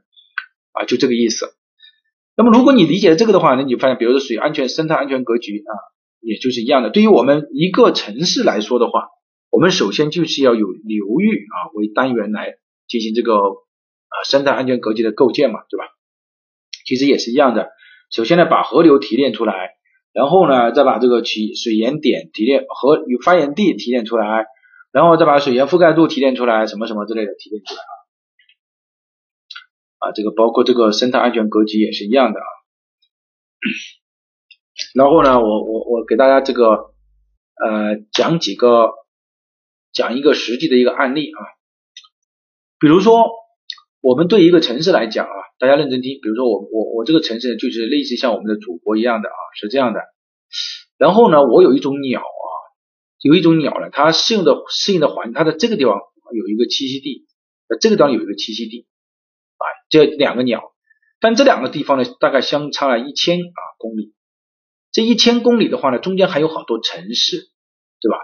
[0.73, 1.47] 啊，就这个意思。
[2.35, 5.71] 那么如果你理解了这个的话，那你发现，比如说水安全生态安全格局啊，
[6.19, 6.89] 也就是一样的。
[6.89, 9.07] 对于我们一个城市来说的话，
[9.49, 12.55] 我们首先就是要有流域啊为单元来
[12.87, 15.85] 进行这个啊生态安全格局的构建嘛，对吧？
[16.85, 17.69] 其实也是一样的，
[18.11, 19.72] 首先呢把河流提炼出来。
[20.13, 24.45] 然后呢，再把这个起水源点提炼和与发源地提炼出来，
[24.91, 27.93] 然后再把水源覆盖度提炼出来，什么什么之类的提炼出来啊，
[29.97, 32.45] 啊，这个包括这个生态安全格局也是一样的啊。
[34.93, 36.93] 然后呢，我我我给大家这个
[37.55, 38.91] 呃讲几个
[39.91, 41.39] 讲一个实际的一个案例啊，
[42.79, 43.31] 比如说
[44.03, 45.31] 我们对一个城市来讲啊。
[45.59, 50.01] 大家认真听，比如说我我我这个城市就是类似像我们的祖国一样的啊，是这样的。
[50.97, 52.47] 然后呢，我有一种鸟啊，
[53.21, 55.95] 有一种鸟呢，它适应的适应的环，它的这个地方
[56.35, 57.25] 有一个栖息地，
[57.79, 58.87] 这个地方有一个栖息地
[59.55, 60.73] 啊，这两个鸟，
[61.21, 64.13] 但这两个地方呢，大概相差了一千啊公里。
[64.91, 67.37] 这一千公里的话呢，中间还有好多城市，
[68.01, 68.17] 对吧？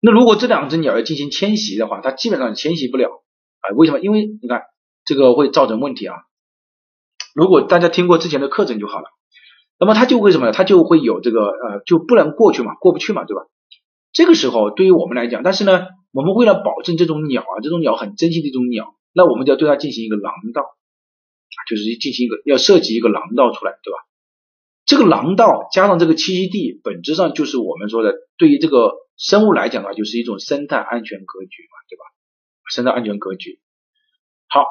[0.00, 3.74] 那如果这两只鸟要进行迁徙的话，它基本上迁徙不了啊。
[3.74, 3.98] 为什么？
[3.98, 4.62] 因为你看
[5.04, 6.16] 这个会造成问题啊。
[7.34, 9.04] 如果大家听过之前的课程就好了，
[9.78, 10.52] 那么它就会什么呢？
[10.52, 13.42] 它就会有这个呃，就不能过去嘛，过不去嘛，对吧？
[14.12, 20.62] 这个时候对于我们来讲，但是呢，我们为了保证这种鸟啊，这种鸟很珍惜的一种鸟，那我们就要对它进行一个廊道，
[21.68, 23.98] 就是进行一个要设计一个廊道出来，对吧？
[24.84, 32.02] 这个廊道加上这个栖息地，本质上就是我们说的对于这个生物来讲啊，就是一种生态安全格局嘛，对吧？
[32.68, 33.60] 生态安全格局。
[34.48, 34.66] 好，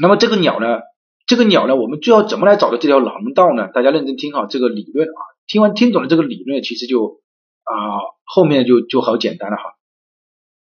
[0.00, 0.80] 那么这个鸟呢？
[1.26, 3.68] 这个鸟呢，我们最后怎么来找到这条廊道呢？
[3.72, 7.22] 大家认真听好这个理论啊，听完听懂了这个理论，其实就
[7.62, 7.72] 啊
[8.24, 9.62] 后面就就好简单了哈。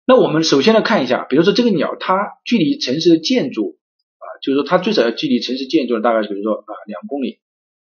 [0.06, 3.78] 那我们首先来看一下，比如说这个鸟，它距离城市的建筑
[4.18, 7.38] 啊，就是说它最少要距离城市建筑大概比如说啊两公里。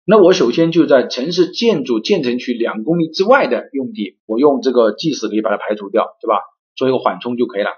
[0.05, 6.41] 那我首先就在城市建筑建成区两公里之外的用地，我用这个计时可以把它排除掉，对吧？
[6.77, 7.71] 做一个缓冲就可以了。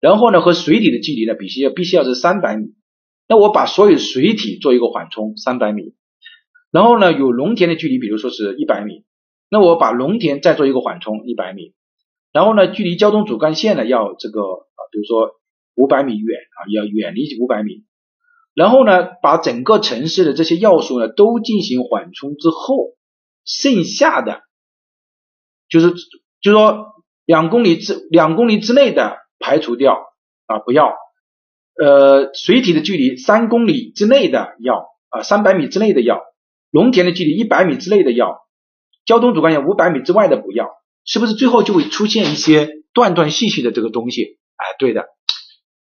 [0.00, 2.74] 然后呢，和水底的距离呢，必须要必须要是三百米。
[3.28, 5.94] 那我把所有水体做一个缓冲，三百米，
[6.70, 9.04] 然后呢，有农田的距离，比如说是一百米，
[9.50, 11.74] 那我把农田再做一个缓冲，一百米，
[12.32, 15.32] 然后呢，距离交通主干线呢要这个啊，比如说
[15.74, 17.84] 五百米远啊，要远离五百米，
[18.54, 22.94] 然后呢，把整个城市的这些要素呢都进行缓冲之后，
[23.44, 24.42] 剩下的
[25.68, 25.94] 就是
[26.40, 29.98] 就说两公里之两公里之内的排除掉
[30.46, 30.94] 啊，不要。
[31.78, 36.22] 呃，水体的距离三公里之内的要啊，三百米之内的要，
[36.70, 38.46] 农田的距离一百米之内的要，
[39.04, 40.70] 交通主干线五百米之外的不要，
[41.04, 44.38] 是不是最后就会出现一些断断续续的这个东西？
[44.56, 45.02] 哎，对的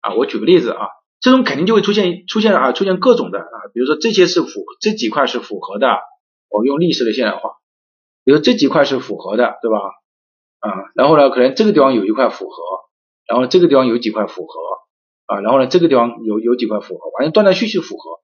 [0.01, 0.89] 啊，我举个例子啊，
[1.21, 5.87] 这种肯定就会出现出现啊，出现各种的啊，比如说这些是符这几块是符合的，
[6.51, 7.51] 我用历史的现代化，
[8.25, 9.79] 比如这几块是符合的，对吧？
[10.59, 12.63] 啊，然后呢，可能这个地方有一块符合，
[13.29, 14.59] 然后这个地方有几块符合。
[15.27, 18.21] 啊，然后呢，这个地方有有几块符合，反正断断续续符合。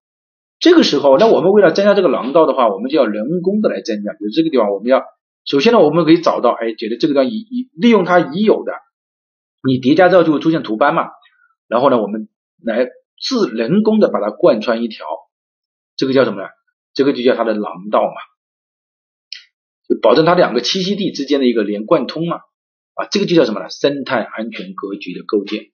[0.58, 4.12] 这个时候，那我们为了增加这个廊道的话，我们就要人工的来增加。
[4.12, 5.04] 比如这个地方，我们要
[5.44, 8.72] 首先呢，我们可以找到，哎，觉得这个地方已已利用它已有的，
[9.66, 11.08] 你叠加之后就会出现图斑嘛。
[11.68, 12.28] 然后呢，我们
[12.62, 12.86] 来
[13.18, 15.06] 自人工的把它贯穿一条，
[15.96, 16.48] 这个叫什么呢？
[16.92, 18.20] 这个就叫它的廊道嘛，
[19.88, 22.36] 就保证它两个栖息地之间的一个连贯通嘛。
[22.94, 23.70] 啊，这个就叫什么呢？
[23.70, 25.70] 生态安全格局的构建。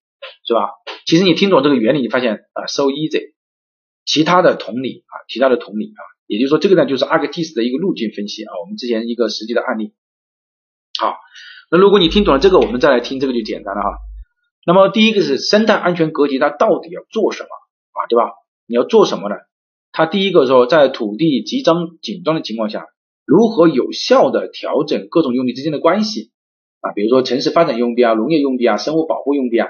[0.46, 0.70] 是吧？
[1.06, 3.34] 其实你听懂这个原理，你发现啊，so easy。
[4.04, 9.94] 其他的同理啊，其他的同理啊，也就是说，这个呢就是 ArcGIS 的一个路径分析啊，我们之前一个实际的案例。
[11.00, 11.16] 好，
[11.72, 13.88] 那如果你听懂了这个，我们再来听这个就简单了哈。
[14.64, 17.48] 那么第一个是生态安全格局，它到底要做什么
[17.92, 18.06] 啊？
[18.08, 18.30] 对吧？
[18.66, 19.34] 你要做什么呢？
[19.90, 22.86] 它第一个说，在土地极张紧张的情况下，
[23.24, 26.30] 如何有效的调整各种用地之间的关系
[26.80, 26.92] 啊？
[26.92, 29.68] 比如说城市发展用地啊，农业用地啊，生物保护用地啊。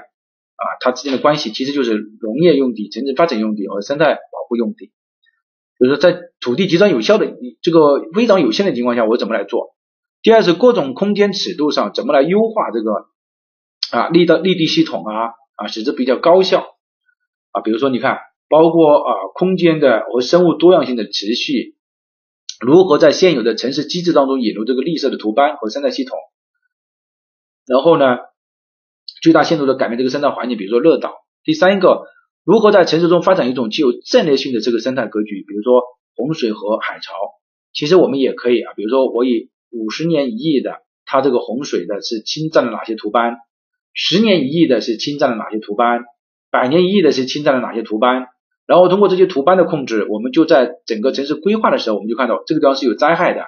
[0.57, 4.91] 啊，它之间的关系其实就是农业用地、城镇发展用地和生态保护用地。
[5.79, 9.75] 就是说，在土地极端有效的、这个非常有限的情况下，我怎么来做？
[10.23, 13.05] 第二是各种空间尺度上怎么来优化这个
[13.91, 16.65] 啊立的立地系统啊啊，使之比较高效
[17.51, 17.61] 啊。
[17.61, 18.17] 比如说，你看，
[18.49, 21.75] 包括啊空间的和生物多样性的持续，
[22.59, 26.17] 如何在现有的城市机制当中引入这个绿色的图斑和生态系统，
[27.67, 28.17] 然后呢？
[29.27, 31.15] 最大限度的改变这个生态环境，比如说热岛。
[31.43, 32.03] 第三个，
[32.45, 35.83] 如何在城市中发展一种具有战略性的这个生态格局，比如说
[36.15, 37.11] 洪水和海潮。
[37.73, 43.35] 其实我们也可以啊，比如说我以五十年一亿的，它这个洪水的是侵占了哪些图斑？
[43.91, 46.05] 十年一亿的是侵占了哪些图斑？
[46.49, 48.27] 百年一亿的是侵占了哪些图斑？
[48.65, 53.41] 然后通过这些图斑的控制，我们就在整个城市规划的时候，我们就看到这个地方是有灾害的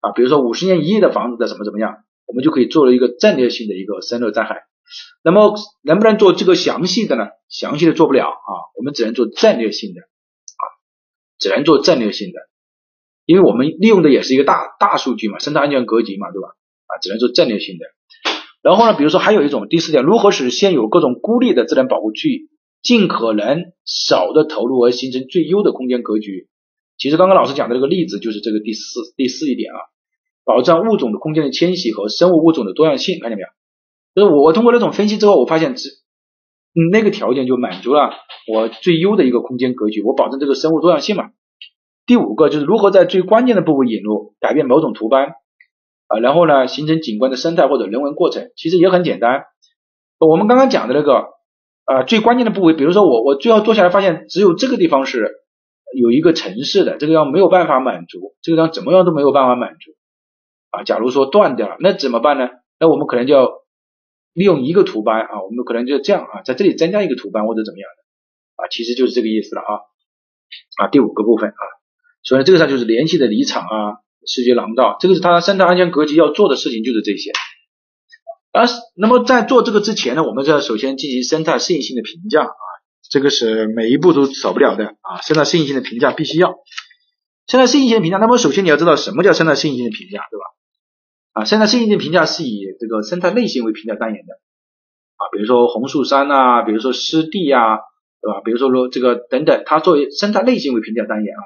[0.00, 4.67] 啊，比如说五十年一亿的房子的怎么怎么样，我们就可以做了一个战略性的一个生热灾害。
[5.22, 7.26] 那么能不能做这个详细的呢？
[7.48, 10.62] 详细的做不了啊，我们只能做战略性的啊，
[11.38, 12.38] 只能做战略性的，
[13.24, 16.48] 因为我们利用的也是一个大大数据嘛，生态安全格局嘛，对吧？
[16.86, 17.84] 啊，只能做战略性的。
[18.60, 22.48] 然后呢，比如说还有一种第四点，如何使现有各种孤立的自然保护区
[22.82, 26.48] 尽可能少的投入而形成最优的空间格局？
[26.98, 29.78] 其实刚刚老师讲的这个例子就是这个第四第四一点啊，
[30.44, 33.48] 保障物种的空间的迁徙和生物物种的多样性，看见没有？
[34.18, 35.90] 就是我通过那种分析之后，我发现只
[36.90, 38.10] 那个条件就满足了
[38.52, 41.30] 我最优的一个空间格局，我保证这个生物多样性嘛。
[42.04, 45.34] 第五个就是如何在最关键的部位引入改变某种图斑
[46.08, 49.44] 啊，然后呢形成景观的生态或者人文过程，其实也很简单。
[50.18, 51.26] 我们刚刚讲的那个
[51.84, 55.30] 啊最关键的部位，比如说我我最后坐下来发现只有这个地方是
[55.94, 59.92] 有一个城市的，这个地方没有办法满足，这个地方怎么样都没有办法满足
[60.70, 60.82] 啊。
[60.82, 62.48] 假如说断掉了，那怎么办呢？
[62.80, 63.48] 那我们可能就要。
[64.38, 69.72] 利用一个图斑啊，我们可能就这样啊，在这里增加一个图斑或者怎么样的啊，其实就是这个意思了啊
[70.78, 71.62] 啊，第五个部分啊，
[72.22, 77.32] 所以这个上就是联系的离场啊，视觉廊道，这个是它生态安全格局要做的事情就是这些。
[78.52, 78.64] 啊，
[78.96, 82.64] 那么在做这个之前呢，我们就要首先进行生态适应性的评价啊，
[83.10, 86.54] 这个是每一步都少不了的啊，生态适应性的评价必须要。
[87.48, 90.44] 生态适应性的评价，那么首先你要知道什么叫生态适应性的评价，对吧？
[91.38, 97.78] 啊，生态适应性评价是以这个生态类型为评价单元的啊，比如说红树山呐，比如说湿地啊，
[98.20, 98.40] 对吧？
[98.44, 101.42] 比如说说这个等等，它作为生态类型为评价单元啊，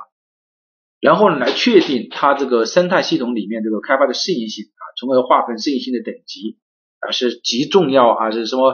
[0.99, 6.57] 然后呢来确定它这个生态系统里面这个开发的适应性啊，从而划分适应性的等级
[7.01, 8.71] 啊，是极重要还是什么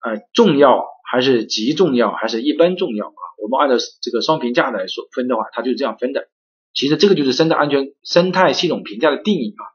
[0.00, 3.22] 呃重要还是极重要还是一般重要啊？
[3.42, 6.28] 我们按照这个双评价来说分的话，它就是这样分的。
[6.72, 9.73] 其实这个就是生态安全生态系统评价的定义啊。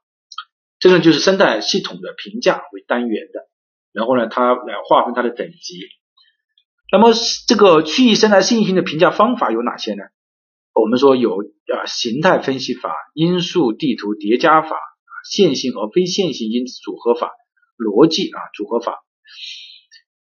[0.80, 3.50] 这个就是生态系统的评价为单元的，
[3.92, 5.80] 然后呢，它来划分它的等级。
[6.90, 7.12] 那么
[7.48, 10.04] 这个区域生态适应性的评价方法有哪些呢？
[10.74, 14.78] 我们说有啊形态分析法、因素地图叠加法、
[15.30, 17.34] 线性和非线性因子组合法、
[17.78, 19.00] 逻辑啊组合法。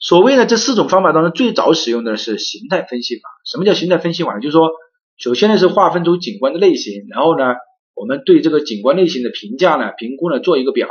[0.01, 3.23] 所谓的这四种方法当中，最早使用的是形态分析法。
[3.45, 4.41] 什么叫形态分析法呢？
[4.41, 4.69] 就是说，
[5.17, 7.55] 首先呢是划分出景观的类型，然后呢。
[7.95, 10.89] 我们对这个景观类型的评价呢、评估呢做一个表，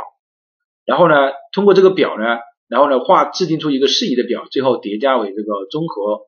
[0.84, 1.14] 然后呢
[1.52, 2.24] 通过这个表呢，
[2.68, 6.26] 然后呢画制定出一个适宜的表，最后叠加为这个综合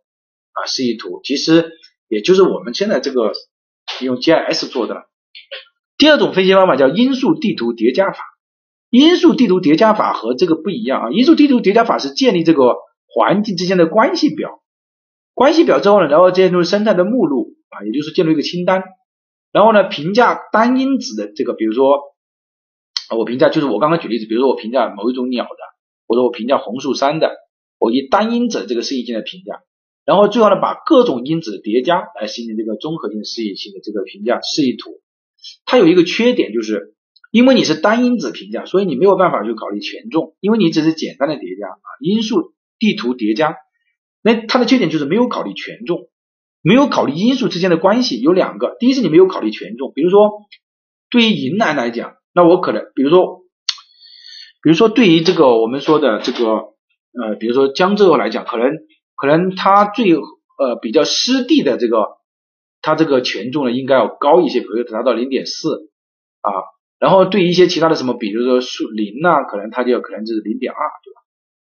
[0.52, 1.72] 啊示意图，其实
[2.08, 3.32] 也就是我们现在这个
[4.00, 5.02] 用 GIS 做的了。
[5.98, 8.18] 第二种分析方法叫因素地图叠加法，
[8.90, 12.74] 因素地图叠加法和这个不一样啊，因素地图叠加法是建立这个
[13.06, 14.62] 环境之间的关系表，
[15.32, 18.82] 关系表之后呢，然后建立生态的目录啊，也就是建立一个清单，
[19.52, 22.00] 然后呢评价单因子的这个，比如说
[23.16, 25.50] 我评价就是我刚刚举例子，比如说我评价某一种鸟的，
[26.08, 27.30] 或者我评价红树山的，
[27.78, 29.60] 我以单因子这个示意性的评价，
[30.04, 35.00] 然后最后呢把各种因子叠加来形成这个综合性示意性的这个评价示意图。
[35.66, 36.94] 它有一个缺点，就是
[37.30, 43.56] 因为你是单因子评价，所以你没有办法去考虑权重，因为你只是简单的叠加啊，因素地图叠加。
[44.22, 46.08] 那它的缺点就是没有考虑权重，
[46.62, 48.20] 没有考虑因素之间的关系。
[48.20, 50.30] 有两个，第一是你没有考虑权重，比如说
[51.10, 53.42] 对于云南来讲，那我可能，比如说，
[54.62, 58.70] 比如说对于这个我们说的这个呃，比如说江浙来讲，可能
[59.16, 62.20] 可能它最呃比较湿地的这个。
[62.84, 65.88] 它这个权重呢应该要高一些，比如达到零点四
[66.40, 66.50] 啊，
[66.98, 71.22] 然后对于一些其他的什么，比如说树林呐，可能它就可能就是零点二，对吧？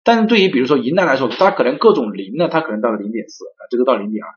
[0.05, 4.31] 但是对于比如说云南来说，它可能各种林呢，它可能到了零点四啊，这个到零点二，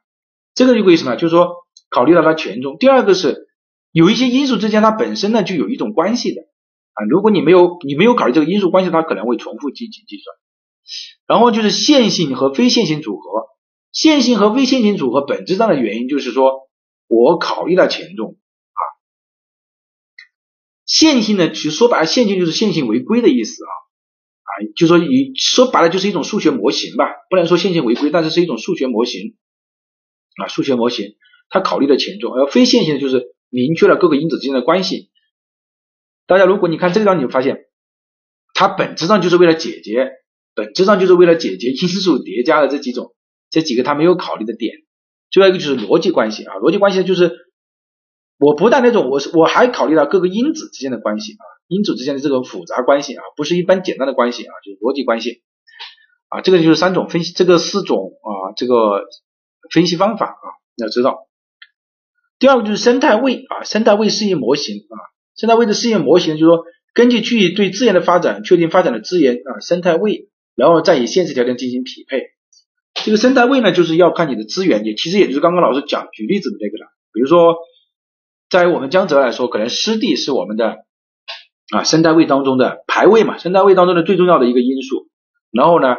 [0.56, 1.14] 这个就为什么？
[1.14, 1.54] 就是说
[1.88, 2.78] 考虑到它权重。
[2.78, 3.46] 第二个是
[3.92, 6.40] 有一些因素之间它本身呢就有一种关系的
[6.94, 10.34] 啊，如果你没有你没有考虑这个因素关系，它可能会重复进行计算。
[11.26, 13.46] 然后就是线性和非线性组合。
[13.92, 16.68] 线性和非线性组合本质上的原因就是说，
[17.08, 18.36] 我考虑到权重
[18.72, 18.80] 啊。
[20.84, 23.72] 线性呢，其实说白了，线性就是线性违规的意思啊
[24.42, 29.36] 啊，就说你说白了就是一种数学模型吧，不能说线性违规，但是是一种数学模型
[30.42, 31.14] 啊，数学模型
[31.48, 35.10] 它考虑的权重，而非线性的就是明确了各个因子之间的关系。
[36.26, 37.66] 大家如果你看这张，你就发现
[38.54, 40.10] 它本质上就是为了解决，
[40.54, 43.14] 本质上就是为了解决因素叠加的这几种。
[43.48, 44.74] 这几个它没有考虑的点，
[45.30, 47.30] 最后一个就是逻辑关系啊，逻辑关系就是
[48.38, 55.42] 我不但那种，我是我还考虑到各个因子之间的关系啊，因子之间的这种复杂关系啊，不是一般简单的关系啊，就是逻辑关系
[56.28, 58.74] 啊，这个就是三种分析，这个四种啊，这个
[59.70, 60.46] 分析方法啊，
[60.76, 61.26] 要知道。
[62.38, 64.96] 第二个就是生态位啊，生态位适应模型啊，
[65.36, 72.22] 生态位的适应模型就是说，根据区域对资源的发展，确定发展的资源啊生态位，然后再以现实条件进行匹配。
[73.04, 76.90] 这个生态位呢，就是要看你的资源，也其实也就是刚刚老师讲举例子的那个了。
[77.12, 77.56] 比如说，
[78.50, 80.78] 在我们江浙来说，可能湿地是我们的
[81.70, 85.08] 啊生态位当中的排位嘛，生态位当中的最重要的一个因素。
[85.52, 85.96] 然后呢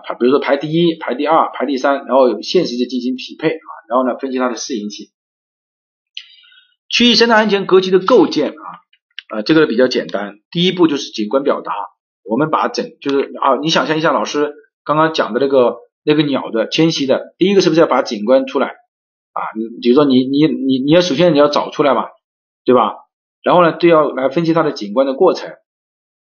[0.00, 5.08] 排，比如说排第一、排第二、排第三，然后有现实的进行匹配啊，然后呢分析它的适应性。
[6.88, 8.62] 区域生态安全格局的构建啊
[9.36, 11.72] 啊，这个比较简单，第一步就是景观表达。
[12.24, 14.52] 我们把整就是啊，你想象一下老师
[14.84, 15.76] 刚刚讲的那个。
[16.04, 19.42] 那个鸟的迁徙的，第一个是不是要把景观出来啊？
[19.56, 22.06] 你比如说你你你你要首先你要找出来嘛，
[22.64, 22.94] 对吧？
[23.42, 25.50] 然后呢，都要来分析它的景观的过程，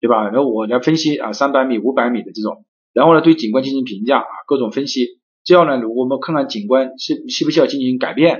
[0.01, 0.24] 对吧？
[0.30, 2.65] 然后我来分析啊，三百米、五百米的这种，
[2.98, 5.20] 然后呢对景观进行评价啊，各种分析。
[5.43, 8.39] 这样呢，我们看看景观需需不需要进行改变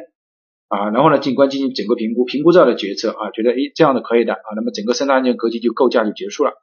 [0.68, 0.90] 啊？
[0.90, 6.54] 然后呢，景观进行整个评估，评估之后的决策啊，觉得诶这样的可以的啊，那么整个生态安全格局就构架就结束了。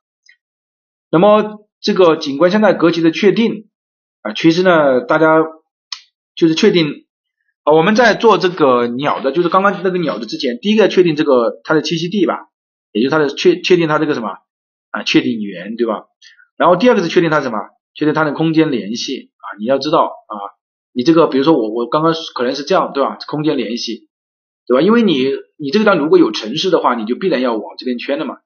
[1.10, 3.68] 那么这个景观生态格局的确定。
[4.24, 5.44] 啊，其实呢，大家
[6.34, 7.04] 就是确定
[7.62, 12.48] 啊，我们在做这个鸟的，就是刚刚那个鸟的之前，第一个确定这个它的栖息地吧，
[12.90, 14.30] 也就是它的确确定它这个什么
[14.92, 16.04] 啊，确定源对吧？
[16.56, 17.58] 然后第二个是确定它什么？
[17.94, 20.34] 确定它的空间联系啊，你要知道啊，
[20.92, 23.18] 你这个比如说我我刚刚可能是这样对吧？
[23.26, 24.08] 空间联系
[24.66, 24.82] 对吧？
[24.82, 25.24] 因为你
[25.56, 28.36] 你这个单如果有城市的话，你就必然要往这边圈的嘛。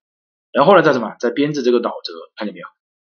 [0.53, 1.14] 然后呢，再什么？
[1.20, 2.66] 再编制这个导则，看见没有？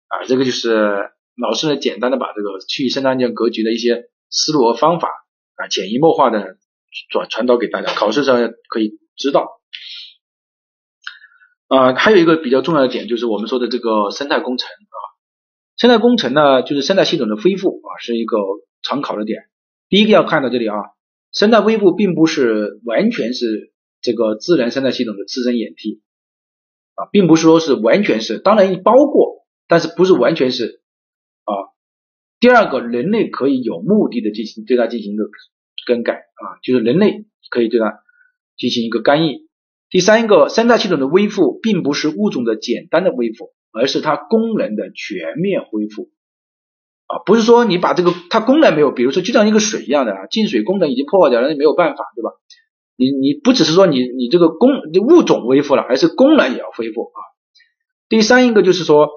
[0.07, 1.11] 啊，这个就是。
[1.35, 5.09] 老师呢，简单的把这个区域生态安全格局的一些思路和方法
[5.55, 6.57] 啊，潜移默化的
[7.09, 9.49] 转传导给大家，考试上可以知道。
[11.69, 14.97] 啊，还有一个比较重要的点就是我们说的这个生态工程啊，
[15.77, 18.37] 生态工程呢，就是生态系统的恢复啊，是一个
[18.81, 19.43] 常考的点。
[19.89, 20.75] 第一个要看到这里啊，
[21.31, 26.01] 生态恢复并不是完全是这个自然生态系统的自身演替
[26.95, 30.81] 啊，并不是说是完全是，当然包括，但是不是完全是。
[31.45, 31.51] 啊，
[32.39, 35.25] 第二个，人类可以有目的的进行对它进行一个
[35.85, 37.99] 更改啊，就是人类可以对它
[38.55, 39.49] 进行一个干预。
[39.89, 46.09] 第三个，生态系统的恢复并不是物种的简单的恢复，而是它功能的全面恢复
[47.07, 52.31] 啊，不是说你把这个它功能没有，比如说就像一个水一样的啊，进水功能已经破坏掉了，那没有办法，对吧？
[52.95, 54.69] 你你不只是说你你这个功
[55.09, 57.17] 物种恢复了，而是功能也要恢复啊。
[58.07, 59.09] 第三一个就是说。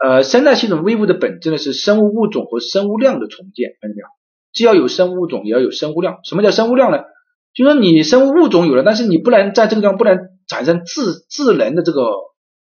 [0.00, 4.06] 呃，生态系统微物的本质呢是生物物种和生物量的重建，看见没有？
[4.52, 6.20] 既要有生物物种，也要有生物量。
[6.22, 6.98] 什么叫生物量呢？
[7.52, 10.16] 就说你生物物种有了，但是你不能在这个地方不能
[10.46, 12.12] 产生自自然的这个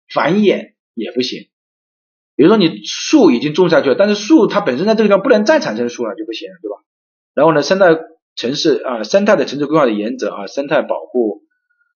[0.08, 1.48] 繁衍也不行。
[2.36, 6.76] 比如说你树已经种下去了，但是树它本身在这个地方不能再产生树了就不行，对吧？
[7.34, 7.98] 然后呢，生态
[8.34, 11.42] 城市啊，生态的城市规划的原则啊，生态保护，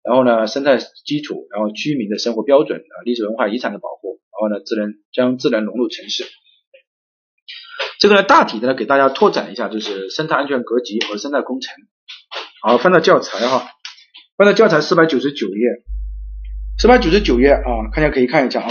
[0.03, 6.25] 然后呢，生态基础，然后居民的生活标准啊，历史文化遗产的保护，然后呢，自然将自然融入城市。
[7.99, 11.75] 这个呢，大体的呢，给大家拓展一下，就是生态安全格局和生态工程。
[12.63, 13.67] 好，翻到教材哈，
[14.37, 15.83] 翻到教材四百九十九页，
[16.81, 18.67] 四百九十九页啊，大家可以看一下啊。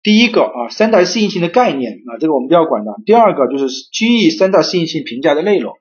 [0.00, 2.92] 第一个啊，三大适应性的概念啊，这个我们不要管的。
[3.04, 5.72] 第二个就是区域三大适应性评价的内容，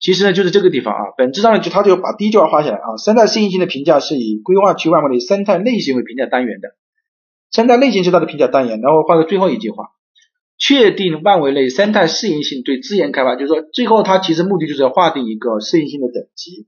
[0.00, 6.70] 其实呢就是这个地方啊，本质上呢就它就把第一句话画下来啊，三大适应性的评价是以规划区范围的生态类型为评价单元的，
[7.52, 9.90] 生态类型是它的评价单元，然后画个最后一句话，
[10.58, 16.66] 确定范围内生态适应性对资源开发，就是说最后它其实目的就是要划定一个适应性的等级。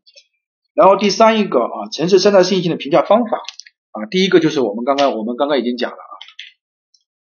[0.73, 3.41] 然后第三一个啊，城市生态适应性的评价方法
[3.97, 5.97] 啊，第一个就是我们刚刚我们刚刚已经讲了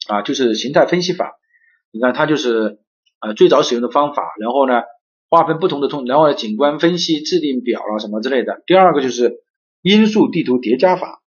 [0.08, 1.34] 啊，啊就是形态分析法，
[1.92, 2.80] 你看它就是
[3.22, 4.82] 呃最早使用的方法，然后呢
[5.30, 8.64] 划分不同的通，然后景观分析制定表了什么之类的。
[8.66, 9.44] 第二个就是
[9.82, 11.22] 因素地图叠加法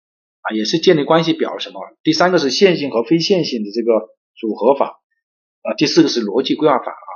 [0.42, 1.82] 啊，也是建立关系表什么。
[2.04, 5.02] 第三个是线性和非线性的这个组合法
[5.62, 7.12] 啊，第四个是逻辑规划法啊，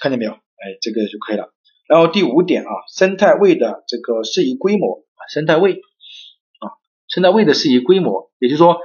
[0.00, 0.32] 看见没有？
[0.32, 1.52] 哎，这个就可以了。
[1.88, 5.82] 然后第五点啊，生态位的这个适宜规模啊，生态位
[7.16, 8.76] 啊，生态位的适宜规模，也就是说，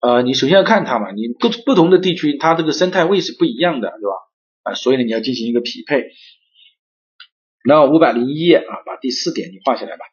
[0.00, 4.14] 呃，你首先要看它嘛，你不不同的地区它这个生态位是不一样的，对吧？
[4.64, 6.10] 啊，所以呢你要进行一个匹配。
[7.64, 10.04] 然后五百零一页啊，把第四点你画下来吧，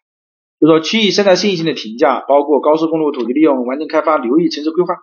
[0.61, 4.95] 就说区域生态适应性的评价，包括高速公路土地利用、完整开发、流域城市规划，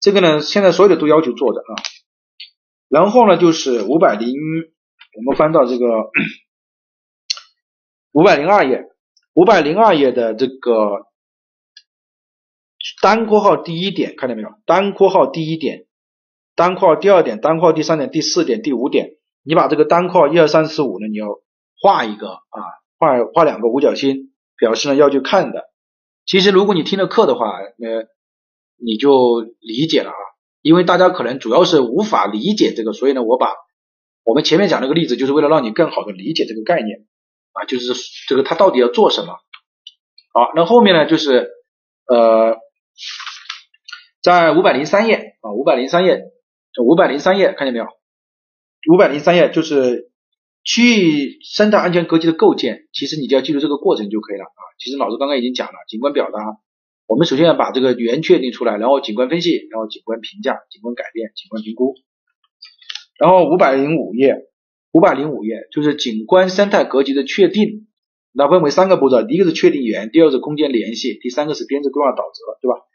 [0.00, 1.74] 这个呢现在所有的都要求做的啊。
[2.88, 4.32] 然后呢就是五百零。
[5.14, 5.84] 我们翻到这个
[8.12, 8.84] 五百零二页，
[9.34, 11.06] 五百零二页的这个
[13.02, 14.48] 单括号第一点，看见没有？
[14.66, 15.86] 单括号第一点，
[16.54, 19.10] 单括号第二点，单括号第三点，第四点，第五点，
[19.44, 21.26] 你把这个单括号一二三四五呢，你要
[21.80, 22.60] 画一个啊，
[22.98, 25.64] 画画两个五角星，表示呢要去看的。
[26.26, 28.06] 其实如果你听了课的话，呃，
[28.76, 30.16] 你就理解了啊，
[30.60, 33.48] 因为大家可能主要是无法理解这个，所以呢，我把。
[34.24, 37.08] 我们前面讲那个例子，就是为了让你更好的理解这个概念
[37.54, 37.92] 啊，就是
[38.28, 39.34] 这个它到底要做什么。
[40.32, 41.50] 好，那后面呢，就是
[42.06, 42.56] 呃，
[44.22, 46.20] 在五百零三页啊，五百零三页，
[46.72, 47.86] 这五百零三页看见没有？
[48.92, 50.12] 五百零三页就是
[50.62, 54.62] 区域生态安全格局的构建，其实你就要记住这个过程就可以了啊。
[54.78, 56.38] 其实老师刚刚已经讲了，景观表达，
[57.08, 61.94] 我们首先要把这个原确定出来，然后景观分析，然后景观评价、景观改变、景观评估。
[63.18, 64.36] 然后五百零五页，
[64.92, 67.88] 五百零五页就是景观生态格局的确定，
[68.32, 72.86] 那分为三个步骤，第一个是确定源，第二个是空间联系，第三个是编制规划导则，对吧？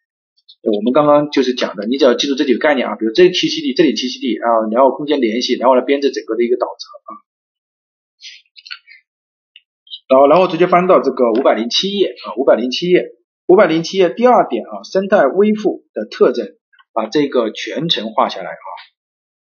[0.64, 7.12] 我们刚刚就是讲的，你只要记住这几个概念啊，比如这里栖息地，这里栖息地啊，然后空间联系，然后来编制整个的一个导则啊，
[10.10, 13.12] 然后然后直接翻到这个五百零七页啊，五百零七页，
[13.48, 16.48] 五百零七页第二点啊，生态微富的特征，
[16.92, 18.68] 把这个全程画下来啊。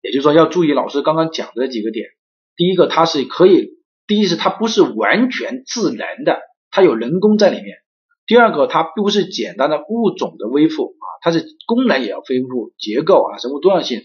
[0.02, 2.08] 也就是说，要注意老师刚刚讲的几个点。
[2.56, 6.40] 第一个，它是可以，第一是它不是完全自然的，
[6.70, 7.76] 它有人工在里面。
[8.30, 14.02] 第二个，它并不是简单的物种的恢复啊，它是功能也要恢复，结构啊，生物多样性。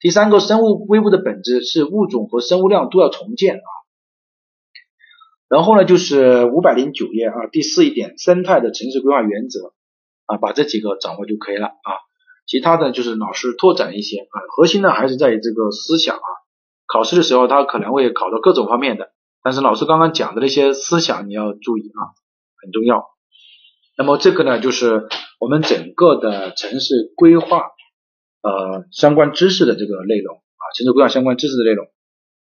[0.00, 3.70] 第三个，生物恢复的本质是物种和生物量都要重建啊。
[5.48, 9.72] 然后呢，就是五百零九页啊，第四一点，生态的城市规划原则
[10.26, 11.90] 啊，把这几个掌握就可以了啊。
[12.48, 16.28] 其他的就是老师拓展一些啊，核心呢还是在于这个思想啊。
[16.92, 19.12] 考试的时候他可能会考到各种方面的，
[19.44, 22.10] 但是老师刚刚讲的那些思想你要注意啊，
[22.60, 23.06] 很重要。
[23.98, 25.08] 那么这个呢就是
[25.40, 27.72] 我们整个的城市规划
[28.42, 31.84] 呃相关知识的这个内容啊，城市规划相关知识的内容。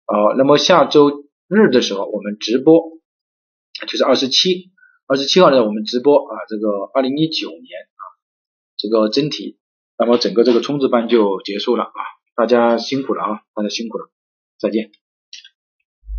[0.07, 2.83] 呃，那么下周日的时候我们直播，
[3.87, 4.71] 就是二十七
[5.07, 8.03] 二十七号呢我们直播啊，这个二零一九年啊
[8.79, 9.59] 这个真题。
[9.99, 12.01] 那么整个这个冲刺班就结束了啊，
[12.35, 14.11] 大家辛苦了啊，大家辛苦了，
[14.59, 15.02] 再见。